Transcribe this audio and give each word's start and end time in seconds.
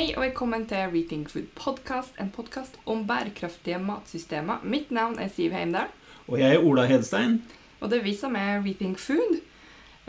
Hei 0.00 0.14
og 0.16 0.22
velkommen 0.22 0.62
til 0.64 0.86
Rethink 0.94 1.28
Food 1.28 1.50
Podcast, 1.52 2.14
en 2.16 2.30
podkast 2.32 2.78
om 2.88 3.02
bærekraftige 3.04 3.76
matsystemer. 3.84 4.62
Mitt 4.64 4.88
navn 4.96 5.18
er 5.20 5.28
Siv 5.28 5.52
Heimdal. 5.52 5.90
Og 6.24 6.38
jeg 6.40 6.56
er 6.56 6.64
Ola 6.64 6.86
Hedstein. 6.88 7.34
Og 7.82 7.90
det 7.92 7.98
er 7.98 8.06
vi 8.06 8.14
som 8.16 8.38
er 8.40 8.62
Rethink 8.64 8.96
Food. 8.96 9.34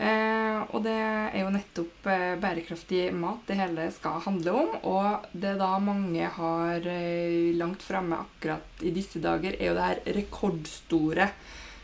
Eh, 0.00 0.62
og 0.72 0.80
det 0.86 0.96
er 0.96 1.36
jo 1.42 1.50
nettopp 1.52 2.08
eh, 2.08 2.24
bærekraftig 2.40 3.02
mat 3.12 3.44
det 3.50 3.58
hele 3.58 3.90
skal 3.92 4.24
handle 4.24 4.56
om. 4.62 4.72
Og 4.94 5.28
det 5.36 5.58
da 5.60 5.74
mange 5.84 6.30
har 6.38 6.88
eh, 6.88 7.52
langt 7.60 7.84
framme 7.84 8.22
akkurat 8.24 8.80
i 8.80 8.94
disse 8.96 9.20
dager, 9.20 9.60
er 9.60 9.74
jo 9.74 9.76
det 9.76 9.90
her 9.90 10.02
rekordstore 10.22 11.28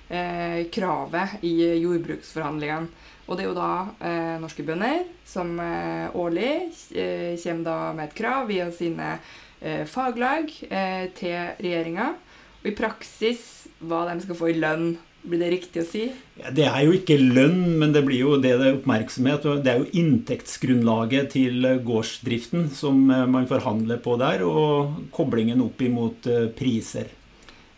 eh, 0.09 0.65
kravet 0.73 1.45
i 1.45 1.59
jordbruksforhandlingene. 1.85 2.89
Og 3.29 3.37
det 3.37 3.45
er 3.45 3.51
jo 3.51 3.59
da 3.59 3.73
eh, 4.01 4.37
norske 4.41 4.65
bønder 4.65 5.03
som 5.29 5.53
eh, 5.61 6.09
årlig 6.17 6.53
eh, 6.97 7.37
kommer 7.43 7.93
med 7.99 8.07
et 8.07 8.17
krav 8.17 8.49
via 8.49 8.71
sine 8.73 9.19
eh, 9.61 9.85
faglag 9.89 10.49
eh, 10.71 11.11
til 11.19 11.37
regjeringa. 11.61 12.15
Og 12.63 12.71
i 12.71 12.79
praksis 12.79 13.45
hva 13.85 14.07
de 14.09 14.17
skal 14.25 14.39
få 14.39 14.51
i 14.51 14.57
lønn. 14.59 14.97
Blir 15.29 15.43
det 15.43 15.51
riktig 15.51 15.83
å 15.83 15.85
si? 15.85 16.07
Ja, 16.39 16.53
det 16.55 16.65
er 16.71 16.87
jo 16.87 16.95
ikke 16.95 17.19
lønn, 17.19 17.77
men 17.81 17.93
det 17.93 18.05
blir 18.07 18.23
jo 18.23 18.37
det 18.41 18.55
det 18.63 18.69
er 18.71 18.77
oppmerksomhet. 18.79 19.45
og 19.45 19.61
Det 19.67 19.75
er 19.75 19.83
jo 19.83 19.91
inntektsgrunnlaget 20.01 21.33
til 21.35 21.69
gårdsdriften 21.85 22.71
som 22.73 23.05
eh, 23.13 23.27
man 23.29 23.51
forhandler 23.51 24.01
på 24.01 24.17
der, 24.23 24.47
og 24.49 25.11
koblingen 25.13 25.61
opp 25.67 25.85
imot 25.85 26.31
eh, 26.33 26.49
priser. 26.57 27.13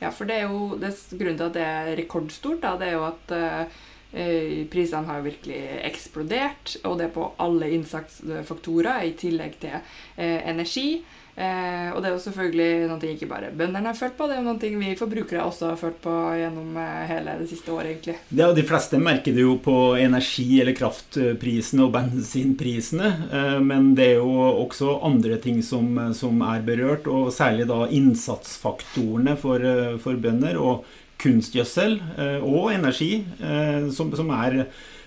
Ja, 0.01 0.15
for 0.15 0.31
det 0.31 0.39
er 0.39 0.47
jo 0.49 0.77
det, 0.81 0.95
grunnen 1.11 1.37
til 1.41 1.49
at 1.51 1.57
det 1.59 1.65
er 1.67 1.95
rekordstort, 1.99 2.63
da, 2.63 2.77
det 2.79 2.93
er 2.93 3.01
jo 3.01 3.09
at 3.11 3.35
eh, 3.37 3.65
Eh, 3.65 3.90
prisene 4.11 5.07
har 5.07 5.21
jo 5.21 5.29
virkelig 5.29 5.61
eksplodert, 5.87 6.77
og 6.85 6.99
det 6.99 7.09
er 7.09 7.15
på 7.15 7.31
alle 7.39 7.71
innsatsfaktorer, 7.77 9.05
i 9.07 9.17
tillegg 9.19 9.59
til 9.63 9.77
eh, 9.79 10.41
energi. 10.51 11.01
Eh, 11.41 11.89
og 11.95 12.03
det 12.03 12.11
er 12.11 12.17
jo 12.17 12.23
selvfølgelig 12.25 12.89
noe 12.91 13.11
ikke 13.15 13.29
bare 13.31 13.53
bøndene 13.57 13.89
har 13.89 13.97
følt 13.97 14.17
på, 14.19 14.27
det 14.29 14.37
er 14.37 14.43
noe 14.45 14.59
vi 14.61 14.91
forbrukere 14.99 15.45
også 15.47 15.71
har 15.71 15.79
følt 15.81 16.01
på 16.03 16.15
gjennom 16.37 16.75
eh, 16.77 17.05
hele 17.09 17.37
det 17.41 17.47
siste 17.49 17.73
året, 17.73 17.95
egentlig. 17.95 18.17
Ja, 18.37 18.51
De 18.57 18.65
fleste 18.67 19.01
merker 19.01 19.37
det 19.37 19.47
jo 19.47 19.55
på 19.63 19.77
energi- 19.97 20.61
eller 20.61 20.77
kraftprisene 20.77 21.87
og 21.87 21.95
bensinprisene. 21.95 23.13
Eh, 23.31 23.59
men 23.65 23.95
det 23.97 24.11
er 24.11 24.19
jo 24.19 24.35
også 24.67 24.99
andre 25.07 25.39
ting 25.41 25.63
som, 25.65 25.95
som 26.19 26.43
er 26.45 26.67
berørt, 26.67 27.09
og 27.09 27.31
særlig 27.33 27.71
da 27.71 27.87
innsatsfaktorene 27.89 29.39
for, 29.41 29.65
eh, 29.65 29.97
for 30.03 30.21
bønder. 30.21 30.59
og 30.61 30.85
kunstgjødsel 31.21 31.99
eh, 32.17 32.41
og 32.45 32.73
energi, 32.75 33.25
eh, 33.39 33.89
som, 33.95 34.31
er 34.35 34.65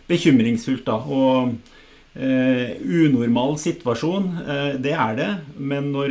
bekymringsfullt. 0.09 0.85
da, 0.87 0.97
og 1.01 1.53
eh, 2.15 2.75
Unormal 2.83 3.57
situasjon, 3.61 4.31
det 4.83 4.93
er 4.93 5.15
det. 5.19 5.31
Men 5.57 5.91
når 5.95 6.09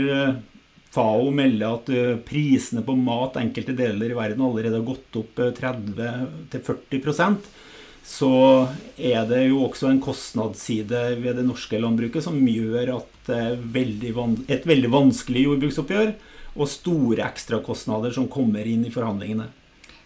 FAO 0.93 1.31
melder 1.33 1.79
at 1.79 1.87
prisene 2.29 2.83
på 2.85 2.97
mat 2.99 3.37
enkelte 3.41 3.75
deler 3.77 4.13
i 4.13 4.19
verden 4.19 4.45
allerede 4.45 4.77
har 4.81 4.89
gått 4.91 5.21
opp 5.23 5.35
30-40% 5.59 7.53
så 8.03 8.67
er 8.99 9.23
det 9.31 9.45
jo 9.47 9.61
også 9.63 9.87
en 9.89 10.01
kostnadsside 10.03 11.15
ved 11.23 11.37
det 11.39 11.45
norske 11.47 11.79
landbruket 11.79 12.25
som 12.25 12.35
gjør 12.51 12.97
at 12.97 13.31
et 13.31 14.67
veldig 14.67 14.91
vanskelig 14.91 15.45
jordbruksoppgjør 15.47 16.11
og 16.53 16.69
store 16.69 17.25
ekstrakostnader 17.25 18.13
som 18.15 18.29
kommer 18.31 18.67
inn 18.69 18.85
i 18.85 18.93
forhandlingene. 18.93 19.47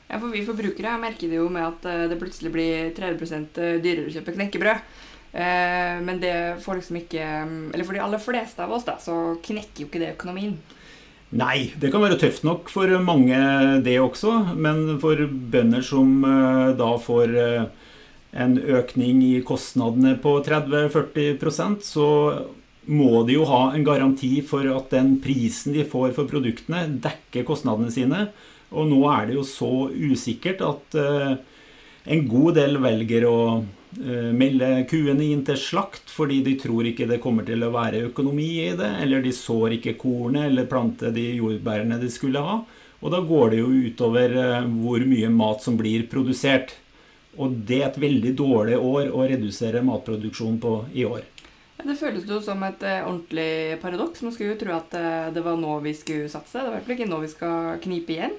Ja, 0.07 0.21
for 0.21 0.31
vi 0.31 0.45
forbrukere 0.47 0.95
merker 1.03 1.31
det 1.31 1.41
jo 1.41 1.49
med 1.51 1.67
at 1.67 1.87
eh, 1.91 2.07
det 2.11 2.21
plutselig 2.21 2.53
blir 2.55 2.93
30 2.95 3.35
eh, 3.35 3.79
dyrere 3.83 4.07
å 4.07 4.15
kjøpe 4.15 4.37
knekkebrød. 4.37 4.85
Eh, 5.37 5.97
men 6.07 6.21
det 6.23 6.37
får 6.65 6.79
liksom 6.79 7.01
ikke 7.03 7.25
Eller 7.75 7.85
for 7.85 7.97
de 7.97 8.01
aller 8.05 8.23
fleste 8.23 8.63
av 8.63 8.73
oss, 8.73 8.87
da, 8.87 8.97
så 9.03 9.37
knekker 9.43 9.83
jo 9.83 9.89
ikke 9.91 10.03
det 10.05 10.15
økonomien. 10.15 10.55
Nei, 11.37 11.73
det 11.75 11.91
kan 11.91 12.05
være 12.05 12.21
tøft 12.21 12.47
nok 12.47 12.71
for 12.71 12.93
mange, 13.03 13.37
det 13.83 13.99
også. 13.99 14.55
Men 14.55 15.01
for 15.03 15.19
bønder 15.27 15.83
som 15.83 16.23
da 16.79 16.93
får 17.03 17.35
en 18.37 18.55
økning 18.79 19.25
i 19.27 19.33
kostnadene 19.45 20.15
på 20.23 20.37
30-40% 20.47 21.83
så 21.85 22.09
må 22.87 23.25
de 23.27 23.35
jo 23.35 23.47
ha 23.51 23.73
en 23.75 23.85
garanti 23.85 24.37
for 24.47 24.69
at 24.71 24.93
den 24.95 25.17
prisen 25.23 25.75
de 25.75 25.83
får 25.83 26.15
for 26.15 26.31
produktene, 26.31 26.85
dekker 27.03 27.47
kostnadene 27.49 27.91
sine. 27.91 28.29
Og 28.75 28.89
nå 28.91 29.03
er 29.13 29.29
det 29.29 29.37
jo 29.37 29.45
så 29.47 29.89
usikkert 29.95 30.63
at 30.67 30.97
uh, 30.99 31.35
en 32.07 32.23
god 32.31 32.57
del 32.59 32.79
velger 32.83 33.27
å 33.29 33.41
uh, 33.63 34.31
melde 34.35 34.71
kuene 34.91 35.29
inn 35.29 35.45
til 35.47 35.59
slakt 35.61 36.11
fordi 36.11 36.41
de 36.47 36.57
tror 36.59 36.89
ikke 36.91 37.07
det 37.07 37.21
kommer 37.23 37.47
til 37.47 37.63
å 37.63 37.73
være 37.75 38.09
økonomi 38.09 38.49
i 38.65 38.73
det, 38.79 38.91
eller 39.05 39.23
de 39.23 39.35
sår 39.35 39.79
ikke 39.79 39.99
kornet 40.01 40.49
eller 40.51 40.67
planter 40.71 41.15
de 41.15 41.29
jordbærene 41.37 42.01
de 42.03 42.11
skulle 42.11 42.43
ha. 42.43 42.59
Og 43.05 43.13
da 43.13 43.21
går 43.23 43.53
det 43.53 43.61
jo 43.63 43.71
utover 43.87 44.35
uh, 44.35 44.67
hvor 44.67 45.07
mye 45.07 45.31
mat 45.31 45.63
som 45.63 45.79
blir 45.79 46.09
produsert. 46.11 46.75
Og 47.37 47.53
det 47.69 47.83
er 47.83 47.91
et 47.91 48.01
veldig 48.01 48.33
dårlig 48.35 48.77
år 48.81 49.11
å 49.13 49.27
redusere 49.29 49.85
matproduksjonen 49.85 50.59
på 50.59 50.77
i 50.97 51.05
år. 51.05 51.23
Det 51.87 51.95
føles 52.01 52.25
jo 52.25 52.41
som 52.43 52.63
et 52.65 52.81
ordentlig 52.83 53.77
paradoks. 53.83 54.25
Man 54.25 54.33
skulle 54.33 54.55
jo 54.55 54.59
tro 54.63 54.73
at 54.75 54.97
det 55.37 55.43
var 55.45 55.61
nå 55.61 55.77
vi 55.85 55.93
skulle 55.95 56.33
satse. 56.33 56.57
Det 56.57 56.65
er 56.65 56.71
i 56.71 56.75
hvert 56.79 56.87
fall 56.89 56.95
ikke 56.97 57.09
nå 57.11 57.21
vi 57.21 57.29
skal 57.31 57.77
knipe 57.85 58.15
igjen. 58.17 58.39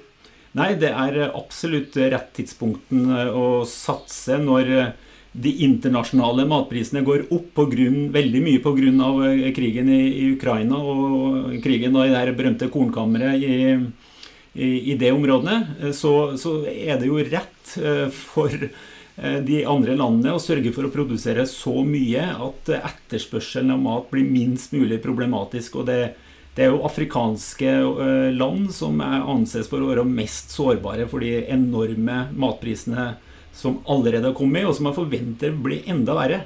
Nei, 0.56 0.72
det 0.80 0.90
er 0.94 1.28
absolutt 1.28 1.96
rett 2.00 2.32
tidspunkten 2.38 3.10
eh, 3.12 3.30
å 3.36 3.62
satse 3.68 4.38
når 4.40 4.72
eh, 4.72 4.90
de 5.38 5.52
internasjonale 5.66 6.46
matprisene 6.48 7.04
går 7.04 7.26
opp 7.34 7.50
på 7.58 7.66
grunn, 7.74 8.06
veldig 8.14 8.42
mye 8.46 8.62
pga. 8.64 8.92
Eh, 9.28 9.48
krigen 9.56 9.90
i, 9.92 10.02
i, 10.08 10.28
Ukraina 10.38 10.80
og 10.80 11.58
krigen 11.64 11.98
i 12.00 12.10
det 12.14 12.36
berømte 12.38 12.70
kornkammeret 12.72 13.44
i, 13.44 13.58
i, 14.56 14.70
i, 14.92 14.94
det 14.96 15.12
området, 15.12 15.58
så, 15.94 16.14
så, 16.40 16.62
er 16.64 16.96
det 16.98 17.10
jo 17.10 17.20
rett 17.20 17.74
for 18.14 18.54
de 19.18 19.58
andre 19.66 19.96
landene 19.98 20.32
å 20.36 20.40
sørge 20.40 20.70
for 20.72 20.86
å 20.86 20.92
produsere 20.94 21.42
så 21.50 21.82
mye 21.84 22.22
at 22.38 22.70
etterspørselen 22.78 23.74
av 23.74 23.80
mat 23.82 24.06
blir 24.12 24.24
minst 24.24 24.72
mulig 24.72 25.00
problematisk. 25.02 25.80
og 25.82 25.88
det 25.90 26.00
det 26.58 26.64
er 26.64 26.72
jo 26.72 26.82
afrikanske 26.82 27.70
eh, 27.70 28.28
land 28.34 28.72
som 28.74 28.98
anses 28.98 29.68
for 29.70 29.78
å 29.78 29.92
være 29.92 30.02
mest 30.02 30.50
sårbare 30.50 31.04
for 31.06 31.22
de 31.22 31.44
enorme 31.46 32.24
matprisene 32.34 33.12
som 33.54 33.76
allerede 33.86 34.26
har 34.32 34.34
kommet, 34.38 34.66
og 34.66 34.74
som 34.74 34.88
man 34.88 34.96
forventer 34.96 35.54
blir 35.54 35.86
enda 35.86 36.16
verre. 36.18 36.40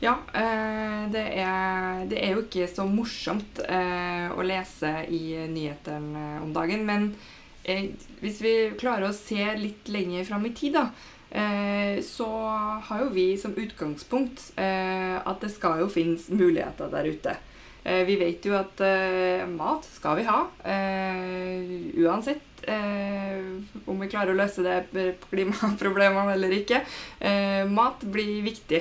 Ja, 0.00 0.16
eh, 0.32 1.04
det 1.12 1.26
er, 1.44 2.00
det 2.08 2.24
er 2.24 2.32
jo 2.32 2.46
ikke 2.46 2.70
så 2.72 2.88
morsomt 2.88 3.60
eh, 3.60 4.32
å 4.32 4.40
lese 4.40 4.94
i 5.12 5.22
nyhetene 5.52 6.40
om 6.40 6.56
dagen. 6.56 6.88
Men 6.88 7.12
hvis 8.24 8.40
vi 8.40 8.56
klarer 8.80 9.10
å 9.10 9.14
se 9.14 9.52
litt 9.60 9.92
lenger 9.92 10.24
fram 10.32 10.48
i 10.48 10.56
tid, 10.56 10.80
da, 10.80 10.88
så 12.02 12.26
har 12.88 13.04
jo 13.04 13.12
vi 13.14 13.28
som 13.38 13.54
utgangspunkt 13.54 14.42
at 14.58 15.38
det 15.44 15.52
skal 15.54 15.84
jo 15.84 15.86
finnes 15.88 16.26
muligheter 16.34 16.90
der 16.90 17.06
ute. 17.06 17.36
Eh, 17.82 18.04
vi 18.06 18.16
vet 18.20 18.44
jo 18.46 18.54
at 18.54 18.78
uh, 18.78 19.42
mat 19.50 19.86
skal 19.90 20.20
vi 20.20 20.26
ha. 20.28 20.38
Uh, 20.62 21.90
uansett 22.04 22.48
om 22.62 23.98
vi 23.98 24.06
klarer 24.06 24.30
å 24.30 24.38
løse 24.38 24.62
det 24.62 25.16
klimaproblemene 25.24 26.36
eller 26.36 26.52
ikke. 26.54 26.78
mat 27.74 28.04
blir 28.06 28.36
viktig 28.44 28.78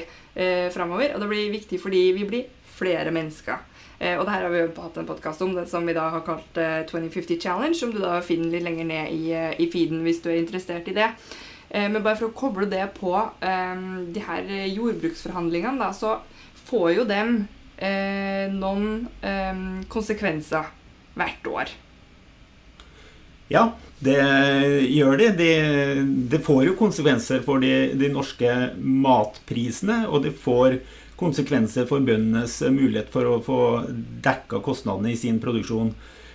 framover, 0.70 1.16
og 1.16 1.24
det 1.24 1.30
blir 1.32 1.48
viktig 1.50 1.80
fordi 1.82 2.02
vi 2.14 2.28
blir 2.30 2.68
flere 2.78 3.10
mennesker. 3.10 3.64
og 4.20 4.22
det 4.22 4.36
her 4.36 4.46
har 4.46 4.54
vi 4.54 4.60
jo 4.60 4.68
hatt 4.76 5.00
en 5.02 5.10
podkast 5.10 5.42
om, 5.42 5.56
det 5.58 5.66
som 5.66 5.90
vi 5.90 5.96
da 5.98 6.12
har 6.14 6.22
kalt 6.22 6.54
2050 6.92 7.42
Challenge, 7.42 7.74
som 7.74 7.90
du 7.90 7.98
da 8.04 8.20
finner 8.22 8.54
litt 8.54 8.68
lenger 8.68 8.86
ned 8.86 9.18
i, 9.18 9.34
i 9.34 9.70
feeden 9.74 10.06
hvis 10.06 10.22
du 10.22 10.30
er 10.30 10.44
interessert 10.44 10.94
i 10.94 10.98
det. 11.00 11.10
men 11.74 12.04
bare 12.04 12.20
for 12.20 12.30
å 12.30 12.38
koble 12.38 12.70
det 12.70 12.86
på 13.00 13.16
de 13.42 14.28
her 14.30 14.54
jordbruksforhandlingene, 14.78 15.82
da, 15.82 15.90
så 15.90 16.20
får 16.72 16.92
jo 16.96 17.08
dem 17.10 17.34
eh, 17.42 17.61
noen 18.54 19.08
eh, 19.26 19.62
konsekvenser 19.92 20.70
hvert 21.18 21.48
år. 21.50 21.72
Ja, 23.52 23.66
det 24.00 24.20
gjør 24.88 25.18
de. 25.20 25.30
det. 25.36 25.56
Det 26.32 26.40
får 26.46 26.66
jo 26.70 26.78
konsekvenser 26.80 27.44
for 27.46 27.60
de, 27.64 27.92
de, 28.00 28.10
norske 28.14 28.54
matprisene. 28.80 30.06
Og 30.08 30.24
det 30.26 30.36
får 30.40 30.80
konsekvenser 31.20 31.86
for 31.90 32.02
bøndenes 32.06 32.62
mulighet 32.72 33.12
for 33.14 33.28
å 33.28 33.42
få 33.46 33.60
dekka 34.24 34.62
kostnadene 34.64 35.12
i 35.12 35.20
sin 35.20 35.42
produksjon. 35.44 35.92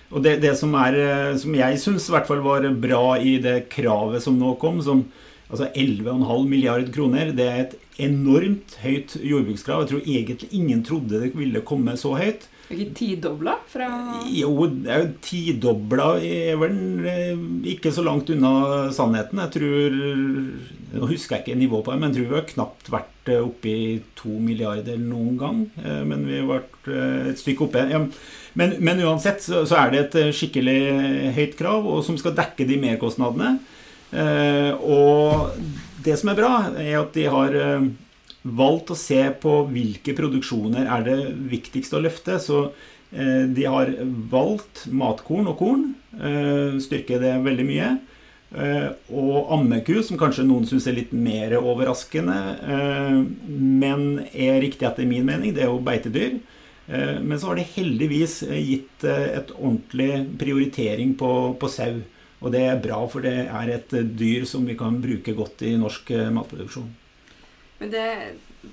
Og 0.07 0.23
det, 0.23 0.37
det 0.43 0.53
som, 0.55 0.71
er, 0.79 0.95
som 1.41 1.55
jeg 1.57 1.79
syns 1.81 2.05
var 2.13 2.69
bra 2.79 3.17
i 3.19 3.39
det 3.43 3.65
kravet 3.73 4.23
som 4.23 4.37
nå 4.39 4.53
kom, 4.61 4.79
som 4.83 5.07
Altså 5.47 5.69
11,5 5.79 6.47
milliard 6.47 6.89
kroner. 6.93 7.31
Det 7.31 7.45
er 7.47 7.59
et 7.61 7.75
enormt 8.03 8.77
høyt 8.83 9.17
jordbrukskrav. 9.21 9.83
Jeg 9.83 9.91
tror 9.91 10.05
egentlig 10.05 10.49
ingen 10.55 10.83
trodde 10.85 11.23
det 11.23 11.33
ville 11.37 11.65
komme 11.65 11.97
så 11.99 12.13
høyt. 12.19 12.47
Ikke 12.67 12.89
tidobla 12.97 13.53
fra 13.71 13.85
Jo, 14.27 14.51
tidobla 15.23 16.07
er 16.19 16.57
vel 16.59 17.05
eh, 17.07 17.37
ikke 17.71 17.93
så 17.95 18.03
langt 18.03 18.27
unna 18.33 18.89
sannheten. 18.95 19.39
Jeg 19.45 19.53
tror 19.55 19.95
Nå 20.87 21.07
husker 21.07 21.37
jeg 21.37 21.45
ikke 21.45 21.59
nivået 21.59 21.85
på 21.85 21.93
det, 21.93 21.99
men 21.99 22.11
jeg 22.11 22.17
tror 22.17 22.27
vi 22.27 22.37
har 22.37 22.49
knapt 22.51 22.91
vært 22.91 23.31
eh, 23.31 23.39
oppe 23.43 23.71
i 23.71 23.87
to 24.19 24.35
milliarder 24.43 24.99
noen 24.99 25.39
gang. 25.39 25.63
Eh, 25.79 26.03
men 26.07 26.27
vi 26.27 26.41
har 26.41 26.51
vært 26.51 26.91
et 27.31 27.39
stykke 27.39 27.67
oppe. 27.69 27.87
Men, 28.59 28.75
men 28.83 29.03
uansett 29.05 29.43
så, 29.47 29.63
er 29.79 29.93
det 29.93 30.03
et 30.03 30.35
skikkelig 30.35 30.79
høyt 31.37 31.57
krav, 31.59 31.87
og 31.87 32.03
som 32.07 32.19
skal 32.19 32.35
dekke 32.35 32.67
de 32.67 32.79
merkostnadene. 32.83 33.57
Og 34.87 35.51
det 36.07 36.17
som 36.19 36.31
er 36.31 36.39
bra, 36.39 36.51
er 36.79 37.01
at 37.03 37.15
de 37.15 37.27
har 37.29 37.55
valgt 38.55 38.91
å 38.93 38.97
se 38.97 39.19
på 39.41 39.61
hvilke 39.71 40.15
produksjoner 40.17 40.87
er 40.87 41.05
det 41.07 41.17
viktigst 41.51 41.95
å 41.95 42.01
løfte. 42.03 42.37
Så 42.41 42.67
eh, 43.11 43.45
de 43.47 43.65
har 43.67 43.93
valgt 44.31 44.85
matkorn 44.91 45.49
og 45.51 45.57
korn. 45.61 45.87
Eh, 46.17 46.77
styrker 46.83 47.23
det 47.23 47.33
veldig 47.45 47.67
mye. 47.67 47.93
Eh, 48.55 48.89
og 49.11 49.51
ammeku, 49.57 49.97
som 50.05 50.19
kanskje 50.19 50.47
noen 50.47 50.67
syns 50.69 50.87
er 50.87 50.97
litt 50.99 51.15
mer 51.15 51.57
overraskende, 51.59 52.37
eh, 52.75 53.17
men 53.47 54.07
er 54.31 54.61
riktig 54.63 54.87
etter 54.87 55.09
min 55.09 55.27
mening. 55.27 55.55
Det 55.55 55.65
er 55.65 55.73
jo 55.73 55.83
beitedyr. 55.83 56.37
Eh, 56.87 57.17
men 57.19 57.39
så 57.39 57.51
har 57.51 57.59
de 57.59 57.67
heldigvis 57.75 58.41
gitt 58.47 59.07
eh, 59.07 59.33
et 59.41 59.51
ordentlig 59.57 60.23
prioritering 60.39 61.17
på, 61.19 61.33
på 61.59 61.71
sau. 61.71 61.99
Og 62.37 62.51
det 62.53 62.61
er 62.67 62.81
bra, 62.81 62.99
for 63.09 63.25
det 63.25 63.33
er 63.47 63.73
et 63.73 63.93
dyr 64.17 64.45
som 64.45 64.65
vi 64.67 64.77
kan 64.77 64.99
bruke 65.01 65.33
godt 65.33 65.63
i 65.65 65.73
norsk 65.79 66.11
matproduksjon. 66.35 66.91
Men 67.79 67.93
det 67.93 68.05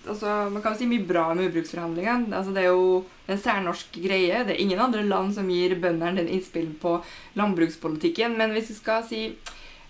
altså, 0.09 0.51
Man 0.51 0.63
kan 0.63 0.77
si 0.77 0.89
mye 0.89 1.07
bra 1.07 1.27
med 1.35 1.49
jordbruksforhandlingene. 1.49 2.35
Altså, 2.37 2.53
det 2.55 2.65
er 2.65 2.73
jo 2.73 3.05
en 3.29 3.41
særnorsk 3.41 3.99
greie. 4.05 4.45
Det 4.45 4.57
er 4.57 4.63
ingen 4.65 4.81
andre 4.81 5.05
land 5.07 5.35
som 5.37 5.51
gir 5.51 5.77
bøndene 5.81 6.21
den 6.21 6.33
innspill 6.33 6.73
på 6.81 6.99
landbrukspolitikken. 7.39 8.37
Men 8.39 8.55
hvis 8.57 8.73
vi 8.73 8.79
skal 8.79 9.05
si 9.09 9.23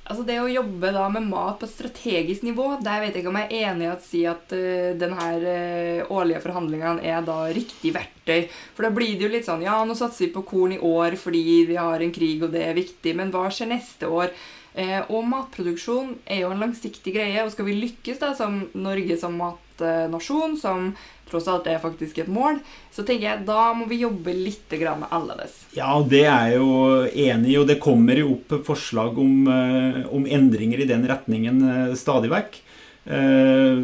Altså 0.05 0.25
Det 0.29 0.35
å 0.37 0.51
jobbe 0.53 0.91
da 0.93 1.07
med 1.09 1.25
mat 1.31 1.57
på 1.61 1.65
et 1.65 1.73
strategisk 1.73 2.45
nivå, 2.45 2.67
der 2.85 3.01
vet 3.01 3.15
jeg 3.15 3.23
ikke 3.23 3.31
om 3.31 3.39
jeg 3.41 3.49
er 3.49 3.71
enig 3.71 3.87
i 3.87 3.93
å 3.93 4.01
si 4.05 4.21
at 4.29 4.53
uh, 4.53 4.91
denne 5.01 5.29
uh, 5.41 6.11
årlige 6.13 6.43
forhandlingene 6.45 7.01
er 7.09 7.25
da 7.25 7.39
riktig 7.57 7.95
verktøy. 7.95 8.51
For 8.77 8.85
da 8.85 8.93
blir 8.93 9.15
det 9.17 9.25
jo 9.25 9.33
litt 9.33 9.49
sånn 9.49 9.65
Ja, 9.65 9.79
nå 9.89 9.97
satser 9.97 10.27
vi 10.27 10.35
på 10.35 10.45
korn 10.51 10.77
i 10.77 10.83
år 10.85 11.17
fordi 11.21 11.41
vi 11.71 11.81
har 11.81 12.05
en 12.05 12.13
krig 12.13 12.45
og 12.45 12.53
det 12.53 12.67
er 12.67 12.77
viktig, 12.77 13.17
men 13.17 13.33
hva 13.33 13.47
skjer 13.49 13.73
neste 13.73 14.13
år? 14.13 14.35
Uh, 14.77 15.01
og 15.09 15.25
matproduksjon 15.31 16.19
er 16.29 16.45
jo 16.45 16.53
en 16.53 16.61
langsiktig 16.67 17.17
greie, 17.17 17.41
og 17.41 17.55
skal 17.55 17.71
vi 17.71 17.81
lykkes 17.81 18.21
da 18.21 18.35
som 18.37 18.67
Norge 18.77 19.17
som 19.17 19.41
matnasjon, 19.81 20.57
som 20.57 20.95
tross 21.31 21.49
alt 21.49 21.67
er 21.67 21.81
faktisk 21.81 22.19
et 22.19 22.29
mål, 22.29 22.59
så 22.93 23.03
tenker 23.03 23.27
jeg 23.27 23.47
da 23.47 23.73
må 23.75 23.87
vi 23.89 24.03
jobbe 24.03 24.33
litt 24.37 24.73
annerledes. 24.75 25.65
Ja, 25.75 26.03
det 26.03 26.25
er 26.27 26.51
jeg 26.51 26.59
jo 26.59 27.05
enig 27.09 27.55
i, 27.55 27.59
og 27.59 27.67
det 27.69 27.81
kommer 27.81 28.15
jo 28.15 28.37
opp 28.37 28.67
forslag 28.67 29.19
om, 29.19 29.47
eh, 29.49 30.05
om 30.11 30.27
endringer 30.27 30.81
i 30.81 30.87
den 30.87 31.07
retningen 31.07 31.63
eh, 31.63 31.95
stadig 31.95 32.31
vekk. 32.31 32.61
Eh, 33.05 33.81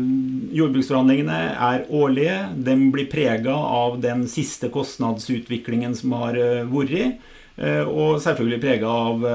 jordbruksforhandlingene 0.57 1.41
er 1.57 1.87
årlige. 1.91 2.55
De 2.57 2.77
blir 2.91 3.11
prega 3.11 3.55
av 3.55 4.01
den 4.01 4.27
siste 4.29 4.71
kostnadsutviklingen 4.71 5.95
som 5.95 6.13
har 6.13 6.37
eh, 6.37 6.65
vært, 6.65 7.19
eh, 7.57 7.83
og 7.85 8.21
selvfølgelig 8.21 8.61
prega 8.61 8.89
av 8.89 9.27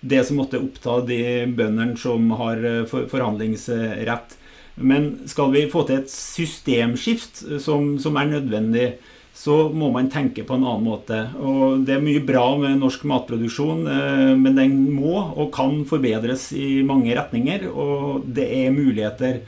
det 0.00 0.24
som 0.24 0.38
måtte 0.40 0.60
oppta 0.60 1.00
de 1.06 1.20
bøndene 1.56 1.96
som 1.98 2.30
har 2.38 2.62
eh, 2.64 2.82
forhandlingsrett. 3.10 4.36
Men 4.76 5.28
skal 5.28 5.52
vi 5.54 5.66
få 5.72 5.86
til 5.88 6.02
et 6.02 6.10
systemskift 6.12 7.44
som, 7.64 7.94
som, 8.02 8.16
er 8.20 8.28
nødvendig, 8.34 8.88
så 9.36 9.66
må 9.72 9.88
man 9.92 10.10
tenke 10.12 10.44
på 10.44 10.56
en 10.56 10.66
annen 10.66 10.84
måte. 10.84 11.22
Og 11.40 11.84
Det 11.88 11.96
er 11.96 12.04
mye 12.04 12.24
bra 12.24 12.44
med 12.60 12.78
norsk 12.80 13.04
matproduksjon, 13.08 13.86
eh, 13.88 14.34
men 14.36 14.56
den 14.56 14.76
må 14.92 15.16
og 15.36 15.50
kan 15.56 15.82
forbedres 15.88 16.50
i 16.56 16.82
mange 16.84 17.16
retninger. 17.16 17.68
Og 17.72 18.24
det 18.26 18.48
er 18.62 18.76
muligheter. 18.76 19.40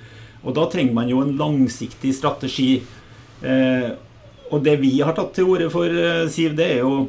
Og 0.44 0.56
da 0.56 0.68
trenger 0.70 0.96
man 0.96 1.12
jo 1.12 1.20
en 1.24 1.36
langsiktig 1.36 2.14
strategi. 2.16 2.82
Eh, 3.44 3.88
og 4.48 4.64
det 4.64 4.78
vi 4.80 4.96
har 5.04 5.12
tatt 5.16 5.34
til 5.36 5.48
orde 5.52 5.68
for, 5.68 5.92
Siv, 6.32 6.54
det 6.56 6.70
er 6.72 6.84
jo 6.86 7.08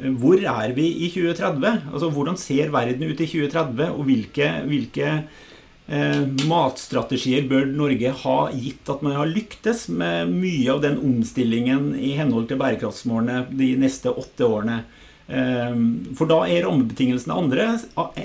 hvor 0.00 0.38
er 0.38 0.72
vi 0.72 0.86
i 1.04 1.10
2030? 1.12 1.92
Altså 1.92 2.08
Hvordan 2.08 2.36
ser 2.40 2.70
verden 2.72 3.10
ut 3.10 3.20
i 3.20 3.26
2030, 3.26 3.90
og 3.90 4.04
hvilke, 4.08 4.48
hvilke 4.64 5.08
eh, 5.90 6.22
matstrategier 6.48 7.48
bør 7.50 7.68
Norge 7.68 8.14
ha, 8.22 8.38
gitt 8.54 8.88
at 8.92 9.02
man 9.04 9.18
har 9.18 9.30
lyktes 9.30 9.88
med 9.92 10.32
mye 10.32 10.70
av 10.72 10.82
den 10.86 10.98
omstillingen 11.02 11.92
i 11.98 12.14
henhold 12.18 12.48
til 12.50 12.60
bærekraftsmålene 12.62 13.46
de 13.50 13.74
neste 13.82 14.12
åtte 14.14 14.46
årene? 14.46 14.82
Eh, 15.30 15.74
for 16.18 16.30
da 16.30 16.42
er 16.48 16.64
rammebetingelsene 16.66 17.38
andre, 17.42 17.72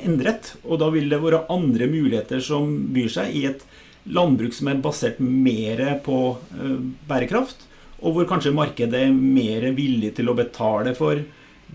endret, 0.02 0.56
og 0.64 0.80
da 0.82 0.90
vil 0.94 1.10
det 1.12 1.22
være 1.22 1.46
andre 1.54 1.90
muligheter 1.92 2.42
som 2.44 2.72
byr 2.96 3.12
seg 3.20 3.36
i 3.36 3.48
et 3.52 3.66
landbruk 4.06 4.54
som 4.54 4.70
er 4.70 4.82
basert 4.82 5.20
mer 5.22 5.82
på 6.06 6.38
eh, 6.58 6.78
bærekraft, 7.10 7.66
og 8.06 8.14
hvor 8.16 8.28
kanskje 8.30 8.54
markedet 8.54 9.08
er 9.08 9.14
mer 9.16 9.66
villig 9.78 10.12
til 10.18 10.30
å 10.30 10.38
betale 10.38 10.94
for 10.98 11.16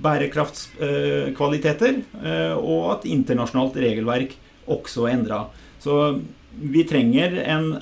bærekraftskvaliteter, 0.00 1.94
eh, 2.22 2.54
og 2.54 2.92
at 2.94 3.08
internasjonalt 3.10 3.76
regelverk 3.82 4.36
også 4.66 5.08
endra. 5.10 5.44
Så 5.80 6.20
vi 6.60 6.84
trenger 6.84 7.38
en 7.44 7.72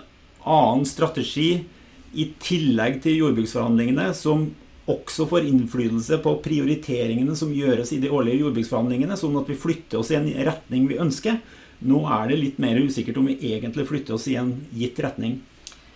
annen 0.44 0.86
strategi 0.86 1.64
i 2.12 2.30
tillegg 2.40 3.02
til 3.04 3.18
jordbruksforhandlingene, 3.22 4.10
som 4.16 4.48
også 4.88 5.26
får 5.28 5.48
innflytelse 5.50 6.18
på 6.24 6.32
prioriteringene 6.44 7.34
som 7.36 7.52
gjøres 7.52 7.92
i 7.92 8.00
de 8.00 8.10
årlige 8.12 8.46
jordbruksforhandlingene, 8.46 9.18
sånn 9.20 9.36
at 9.40 9.50
vi 9.50 9.58
flytter 9.60 10.00
oss 10.00 10.12
i 10.14 10.16
en 10.16 10.30
retning 10.48 10.88
vi 10.88 11.00
ønsker. 11.02 11.42
Nå 11.84 12.00
er 12.10 12.30
det 12.30 12.40
litt 12.40 12.62
mer 12.62 12.80
usikkert 12.80 13.20
om 13.20 13.28
vi 13.28 13.36
egentlig 13.52 13.86
flytter 13.90 14.16
oss 14.16 14.26
i 14.32 14.38
en 14.40 14.54
gitt 14.74 14.98
retning. 15.04 15.38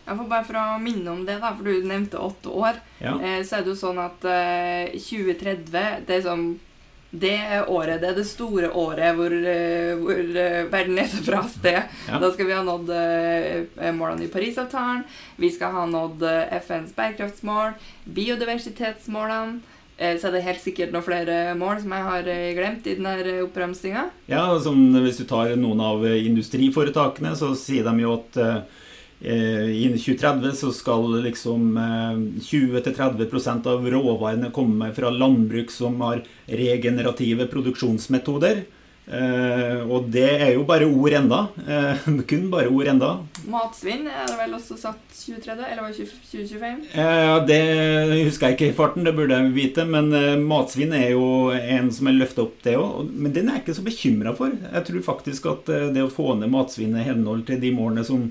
Ja, 0.05 0.17
for 0.17 0.26
bare 0.26 0.44
for 0.44 0.58
å 0.58 0.67
minne 0.82 1.14
om 1.14 1.23
det, 1.25 1.38
da, 1.40 1.52
for 1.56 1.67
du 1.67 1.87
nevnte 1.87 2.20
åtte 2.20 2.52
år, 2.52 2.78
ja. 3.00 3.14
eh, 3.23 3.40
så 3.46 3.58
er 3.58 3.64
det 3.64 3.73
jo 3.73 3.78
sånn 3.78 4.00
at 4.02 4.25
eh, 4.26 4.99
2030 4.99 6.05
det 6.08 6.17
er 6.19 6.25
sånn 6.26 6.46
det 7.12 7.35
er 7.37 7.69
året, 7.69 8.00
det 8.00 8.09
er 8.09 8.14
det 8.17 8.25
store 8.25 8.70
året 8.73 9.12
hvor, 9.19 9.32
uh, 9.32 9.91
hvor 10.00 10.20
uh, 10.23 10.70
verden 10.73 11.00
er 11.03 11.11
fra 11.26 11.43
sted. 11.53 11.82
Ja. 12.09 12.20
Da 12.23 12.31
skal 12.32 12.49
vi 12.49 12.56
ha 12.56 12.62
nådd 12.64 12.88
uh, 12.88 13.91
målene 13.99 14.25
i 14.25 14.31
Parisavtalen. 14.32 15.05
Vi 15.37 15.53
skal 15.53 15.76
ha 15.76 15.85
nådd 15.91 16.25
FNs 16.64 16.97
bærekraftsmål, 16.97 17.76
biodiversitetsmålene. 18.05 19.61
Så 20.03 20.26
er 20.26 20.32
det 20.35 20.41
helt 20.43 20.59
sikkert 20.59 20.91
noen 20.91 21.05
flere 21.05 21.35
mål 21.55 21.76
som 21.82 21.93
jeg 21.94 22.05
har 22.09 22.29
glemt 22.56 22.87
i 22.91 22.94
denne 22.97 23.35
oppramsinga. 23.44 24.06
Ja, 24.26 24.41
som 24.64 24.81
hvis 24.97 25.20
du 25.20 25.26
tar 25.31 25.53
noen 25.61 25.79
av 25.85 26.03
industriforetakene, 26.09 27.37
så 27.38 27.53
sier 27.55 27.87
de 27.87 28.03
jo 28.03 28.17
at 28.17 28.41
Eh, 28.43 28.56
Innen 29.23 30.00
2030 30.02 30.57
så 30.59 30.73
skal 30.75 31.05
liksom 31.23 31.76
20-30% 32.43 33.69
av 33.71 33.85
råvarene 33.95 34.50
komme 34.50 34.88
fra 34.97 35.12
landbruk 35.14 35.71
som 35.71 36.00
har 36.02 36.25
regenerative 36.50 37.47
produksjonsmetoder. 37.52 38.64
Eh, 39.02 39.81
og 39.91 40.07
det 40.14 40.29
er 40.31 40.52
jo 40.55 40.62
bare 40.67 40.87
ord 40.87 41.17
enda. 41.19 41.41
Eh, 41.67 42.05
kun 42.31 42.47
bare 42.52 42.71
ord 42.71 42.91
enda. 42.93 43.11
Matsvinn 43.50 44.07
er 44.07 44.29
det 44.31 44.37
vel 44.38 44.55
også 44.57 44.76
satt 44.79 45.02
2030, 45.17 45.64
eller 45.67 45.83
var 45.83 45.97
det 45.97 46.07
2025? 46.31 46.79
Ja, 46.95 47.41
Det 47.47 47.61
husker 48.29 48.49
jeg 48.49 48.59
ikke 48.59 48.71
i 48.71 48.76
farten, 48.79 49.07
det 49.07 49.14
burde 49.17 49.38
jeg 49.38 49.55
vite. 49.57 49.87
Men 49.88 50.12
matsvinn 50.47 50.95
er 50.97 51.12
jo 51.17 51.26
en 51.57 51.91
som 51.95 52.09
er 52.11 52.19
løfta 52.21 52.47
opp, 52.47 52.57
det 52.64 52.79
òg. 52.79 53.11
Men 53.11 53.35
den 53.35 53.50
er 53.50 53.59
jeg 53.59 53.67
ikke 53.67 53.79
så 53.81 53.87
bekymra 53.91 54.37
for. 54.38 54.55
Jeg 54.55 54.88
tror 54.88 55.07
faktisk 55.11 55.50
at 55.50 55.75
det 55.97 56.07
å 56.07 56.12
få 56.12 56.37
ned 56.38 56.52
matsvinnet 56.55 57.02
i 57.02 57.11
henhold 57.11 57.47
til 57.50 57.61
de 57.62 57.75
målene 57.75 58.07
som 58.07 58.31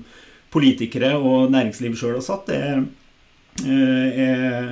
politikere 0.52 1.14
og 1.18 1.52
næringsliv 1.52 1.96
sjøl 1.98 2.18
har 2.18 2.26
satt, 2.26 2.50
det 2.50 2.58
er, 2.60 2.84
eh, 3.64 4.20
er, 4.26 4.68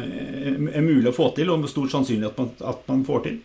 er, 0.52 0.84
mulig 0.84 1.08
å 1.10 1.16
få 1.16 1.30
til, 1.36 1.52
og 1.52 1.62
med 1.62 1.72
stor 1.72 1.88
sannsynlighet 1.92 2.36
at 2.36 2.42
man, 2.42 2.54
at 2.72 2.86
man 2.90 3.04
får 3.08 3.26
til. 3.28 3.40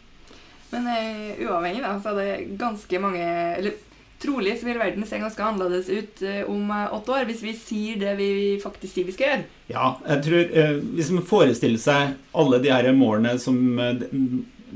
Men 0.73 0.87
uh, 0.89 1.43
uavhengig, 1.45 1.83
da, 1.85 1.95
så 2.03 2.11
er 2.11 2.17
det 2.19 2.55
ganske 2.59 2.99
mange 2.99 3.25
Eller 3.55 3.75
trolig 4.19 4.55
så 4.57 4.65
vil 4.65 4.79
verden 4.81 5.05
se 5.07 5.19
ganske 5.21 5.43
annerledes 5.45 5.91
ut 5.93 6.23
uh, 6.25 6.41
om 6.51 6.71
uh, 6.73 6.95
åtte 6.97 7.13
år, 7.13 7.27
hvis 7.29 7.43
vi 7.45 7.53
sier 7.55 7.99
det 8.01 8.15
vi 8.19 8.29
faktisk 8.59 8.97
sier 8.97 9.07
vi 9.07 9.13
skal 9.15 9.29
gjøre. 9.29 9.45
Ja, 9.69 9.91
jeg 10.09 10.25
tror 10.25 10.81
Hvis 10.97 11.13
man 11.13 11.29
forestiller 11.29 11.81
seg 11.81 12.17
alle 12.35 12.59
de 12.63 12.73
her 12.73 12.89
målene 12.97 13.37
som 13.39 13.61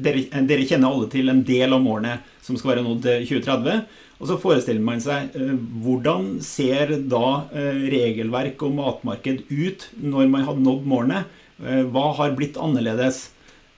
dere, 0.03 0.25
dere, 0.47 0.67
kjenner 0.67 0.91
alle 0.91 1.09
til 1.11 1.31
en 1.31 1.41
del 1.45 1.75
av 1.75 1.83
målene 1.83 2.19
som 2.43 2.57
skal 2.57 2.73
være 2.73 2.85
nådd 2.85 3.01
til 3.05 3.25
2030. 3.29 3.81
Og 4.19 4.27
så 4.27 4.37
forestiller 4.41 4.83
man 4.83 5.01
seg 5.03 5.35
eh, 5.37 5.51
hvordan 5.83 6.31
ser 6.43 6.95
da 7.11 7.25
eh, 7.55 7.83
regelverk 7.91 8.63
og 8.67 8.75
matmarked 8.79 9.45
ut 9.49 9.89
når 9.99 10.31
man 10.31 10.47
hadde 10.47 10.65
nådd 10.65 10.87
målene? 10.91 11.25
Eh, 11.63 11.83
hva 11.87 12.09
har 12.19 12.35
blitt 12.37 12.59
annerledes? 12.59 13.29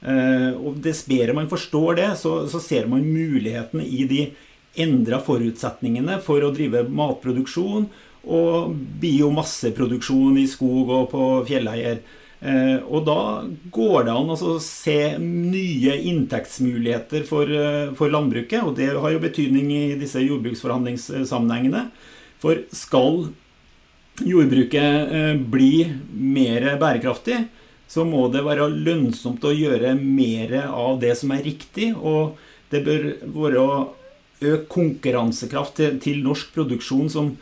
Og 0.02 0.80
Dess 0.82 1.04
bedre 1.06 1.36
man 1.38 1.46
forstår 1.46 2.00
det, 2.00 2.06
så, 2.18 2.32
så 2.50 2.58
ser 2.58 2.88
man 2.90 3.04
mulighetene 3.06 3.84
i 3.86 4.08
de 4.10 4.24
endra 4.82 5.20
forutsetningene 5.22 6.16
for 6.26 6.42
å 6.42 6.50
drive 6.56 6.88
matproduksjon 6.90 7.86
og 8.26 8.74
biomasseproduksjon 9.02 10.40
i 10.42 10.48
skog 10.50 10.90
og 10.90 11.06
på 11.12 11.28
fjelleier. 11.46 12.02
Eh, 12.42 12.80
og 12.90 13.04
da 13.06 13.44
går 13.70 14.08
det 14.08 14.14
an 14.18 14.32
å 14.34 14.56
se 14.66 14.98
nye 15.22 15.94
inntektsmuligheter 16.10 17.22
for, 17.28 17.46
eh, 17.46 17.94
for, 17.94 18.10
landbruket, 18.10 18.64
og 18.66 18.76
det 18.80 18.90
har 18.98 19.12
jo 19.14 19.22
betydning 19.22 19.70
i 19.70 19.96
disse 20.00 20.18
jordbruksforhandlingssammenhengene. 20.26 21.92
For 22.42 22.64
skal 22.74 23.30
jordbruket 24.26 25.14
eh, 25.14 25.36
bli 25.38 25.86
mer 26.10 26.66
bærekraftig, 26.82 27.46
så 27.88 28.08
må 28.08 28.26
det 28.34 28.42
være 28.42 28.72
lønnsomt 28.74 29.46
å 29.46 29.54
gjøre 29.54 29.94
mer 30.00 30.56
av 30.72 31.00
det 31.00 31.14
som 31.20 31.32
er 31.36 31.46
riktig, 31.46 31.94
og 31.94 32.40
det 32.72 32.82
bør 32.88 33.08
være 33.36 33.66
økt 34.42 34.70
konkurransekraft 34.74 35.76
til, 35.78 36.00
til 36.02 36.24
norsk 36.26 36.56
produksjon 36.56 37.10
som 37.12 37.36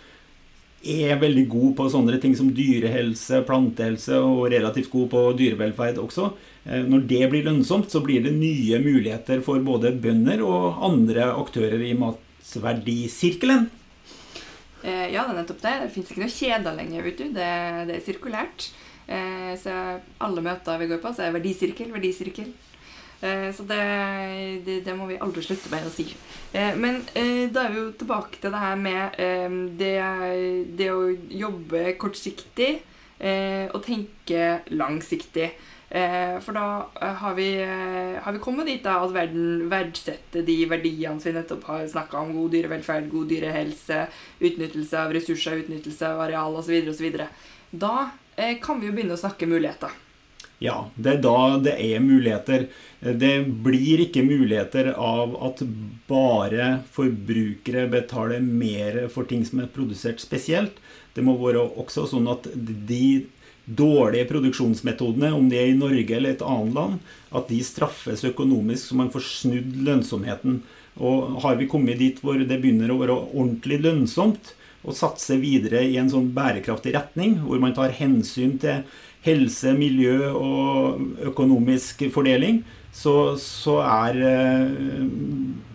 er 0.83 1.19
veldig 1.19 1.45
god 1.51 1.73
på 1.75 1.87
sånne 1.91 2.19
ting 2.23 2.35
som 2.37 2.51
dyrehelse, 2.55 3.41
plantehelse 3.47 4.19
og 4.23 4.47
relativt 4.53 4.91
god 4.93 5.09
på 5.11 5.23
dyrevelferd 5.39 5.99
også. 6.01 6.29
Eh, 6.65 6.85
når 6.87 7.03
det 7.09 7.23
blir 7.31 7.47
lønnsomt, 7.47 7.91
så 7.91 8.01
blir 8.05 8.23
det 8.23 8.35
nye 8.37 8.79
muligheter 8.83 9.43
for 9.45 9.59
både 9.65 9.91
bønder 9.99 10.43
og 10.45 10.79
andre 10.87 11.31
aktører 11.33 11.83
i 11.83 11.95
matverdisirkelen. 11.99 13.67
Eh, 14.83 15.09
ja, 15.11 15.25
det 15.25 15.33
er 15.33 15.39
nettopp 15.41 15.63
det. 15.65 15.75
Det 15.83 15.91
fins 15.95 16.11
ikke 16.13 16.23
noe 16.23 16.37
kjeder 16.37 16.77
lenger, 16.77 17.03
vet 17.03 17.19
du. 17.19 17.27
Det, 17.35 17.51
det 17.89 17.97
er 17.97 18.05
sirkulært. 18.05 18.69
Eh, 19.09 19.53
så 19.59 19.75
alle 20.23 20.45
møter 20.45 20.79
vi 20.79 20.89
går 20.91 21.03
på, 21.03 21.11
så 21.15 21.27
er 21.27 21.35
verdisirkel, 21.35 21.91
verdisirkel. 21.95 22.51
Eh, 23.21 23.55
så 23.55 23.63
det, 23.63 23.79
det, 24.65 24.81
det, 24.85 24.95
må 24.95 25.07
vi 25.09 25.19
aldri 25.19 25.43
slutte 25.43 25.71
med 25.71 25.87
å 25.87 25.91
si. 25.91 26.05
Eh, 26.53 26.75
men 26.79 27.01
eh, 27.19 27.49
da 27.51 27.65
er 27.65 27.73
vi 27.73 27.81
jo 27.81 27.89
tilbake 27.99 28.39
til 28.39 28.53
det 28.53 28.61
her 28.63 28.79
med 28.79 29.19
det, 29.79 29.95
det 30.79 30.87
å 30.93 31.09
jobbe 31.11 31.97
kortsiktig 31.99 32.77
og 33.19 33.81
tenke 33.83 34.61
langsiktig. 34.71 35.49
For 35.89 36.55
da 36.55 37.09
har 37.19 37.33
vi, 37.35 37.49
har 37.59 38.31
vi, 38.31 38.39
kommet 38.39 38.69
dit 38.69 38.79
da 38.85 38.93
at 39.03 39.11
verden 39.11 39.65
verdsetter 39.67 40.45
de 40.47 40.55
verdiene 40.71 41.19
som 41.19 41.27
vi 41.27 41.35
nettopp 41.35 41.67
har 41.67 41.83
snakka 41.91 42.21
om. 42.21 42.31
God 42.37 42.55
dyrevelferd, 42.55 43.11
god 43.11 43.27
dyrehelse, 43.33 44.05
utnyttelse 44.39 45.03
av 45.03 45.11
ressurser, 45.17 45.59
utnyttelse 45.65 46.13
av 46.13 46.23
areal 46.29 46.55
osv. 46.61 46.77
osv. 46.93 47.25
Da 47.83 47.95
kan 48.63 48.79
vi 48.79 48.87
jo 48.87 48.95
begynne 48.95 49.19
å 49.19 49.19
snakke 49.19 49.49
muligheter. 49.51 49.91
Ja, 50.59 50.89
det 50.99 51.11
er 51.13 51.21
da 51.23 51.39
det 51.63 51.73
er 51.79 52.03
muligheter. 52.03 52.67
Det 52.99 53.33
blir 53.63 54.03
ikke 54.03 54.25
muligheter 54.27 54.91
av 54.91 55.37
at 55.47 55.63
bare 56.09 56.81
forbrukere 56.91 57.85
betaler 57.91 58.43
mer 58.43 59.05
for 59.13 59.29
ting 59.29 59.45
som 59.47 59.63
er 59.63 59.71
produsert 59.71 60.19
spesielt. 60.19 60.81
Det 61.15 61.23
må 61.23 61.37
være 61.39 61.63
også 61.79 62.09
sånn 62.11 62.27
at 62.31 62.51
de 62.59 63.29
dårlige 63.69 64.27
produksjonsmetodene, 64.31 65.31
om 65.35 65.47
de 65.49 65.59
er 65.61 65.71
i 65.71 65.77
Norge 65.77 66.15
eller 66.17 66.35
et 66.35 66.43
annet 66.43 66.75
land, 66.75 66.99
at 67.31 67.49
de 67.51 67.61
straffes 67.63 68.25
økonomisk 68.27 68.89
så 68.89 68.99
man 68.99 69.11
får 69.13 69.27
snudd 69.29 69.75
lønnsomheten. 69.85 70.61
Og 70.99 71.39
har 71.45 71.59
vi 71.59 71.69
kommet 71.71 72.01
dit 72.01 72.17
hvor 72.23 72.39
det 72.39 72.57
begynner 72.59 72.91
å 72.91 72.99
være 72.99 73.19
ordentlig 73.29 73.79
lønnsomt 73.85 74.55
å 74.87 74.95
satse 74.95 75.35
videre 75.39 75.83
i 75.85 75.97
en 75.99 76.09
sånn 76.11 76.31
bærekraftig 76.35 76.93
retning, 76.95 77.37
hvor 77.43 77.59
man 77.61 77.75
tar 77.75 77.95
hensyn 77.95 78.57
til 78.61 78.83
helse, 79.25 79.73
miljø 79.75 80.31
og 80.31 81.01
økonomisk 81.31 82.05
fordeling, 82.13 82.61
så, 82.91 83.35
så 83.37 83.79
er, 83.85 84.21
eh, 84.25 85.03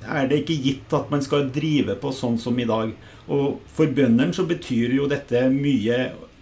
er, 0.09 0.29
det 0.31 0.43
ikke 0.43 0.61
gitt 0.65 0.97
at 0.97 1.13
man 1.13 1.23
skal 1.25 1.51
drive 1.55 1.97
på 2.01 2.13
sånn 2.15 2.39
som 2.41 2.59
i 2.59 2.67
dag. 2.69 2.91
Og 3.31 3.61
for 3.77 3.91
bøndene 3.95 4.35
så 4.37 4.47
betyr 4.49 4.97
jo 4.99 5.09
dette 5.11 5.47
mye 5.53 6.01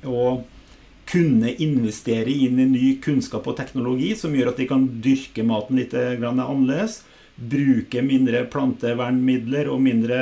å 0.09 0.43
kunne 1.13 1.53
investere 1.61 2.33
inn 2.33 2.61
i 2.63 2.69
ny 2.71 2.89
kunnskap 3.05 3.47
og 3.51 3.59
teknologi 3.59 4.13
som 4.19 4.35
gjør 4.35 4.53
at 4.53 4.63
de 4.63 4.69
kan 4.71 4.87
dyrke 5.05 5.45
maten 5.47 5.81
litt 5.81 5.95
annerledes. 5.95 7.03
Bruke 7.37 8.03
mindre 8.05 8.45
plantevernmidler 8.53 9.69
og 9.73 9.83
mindre 9.85 10.21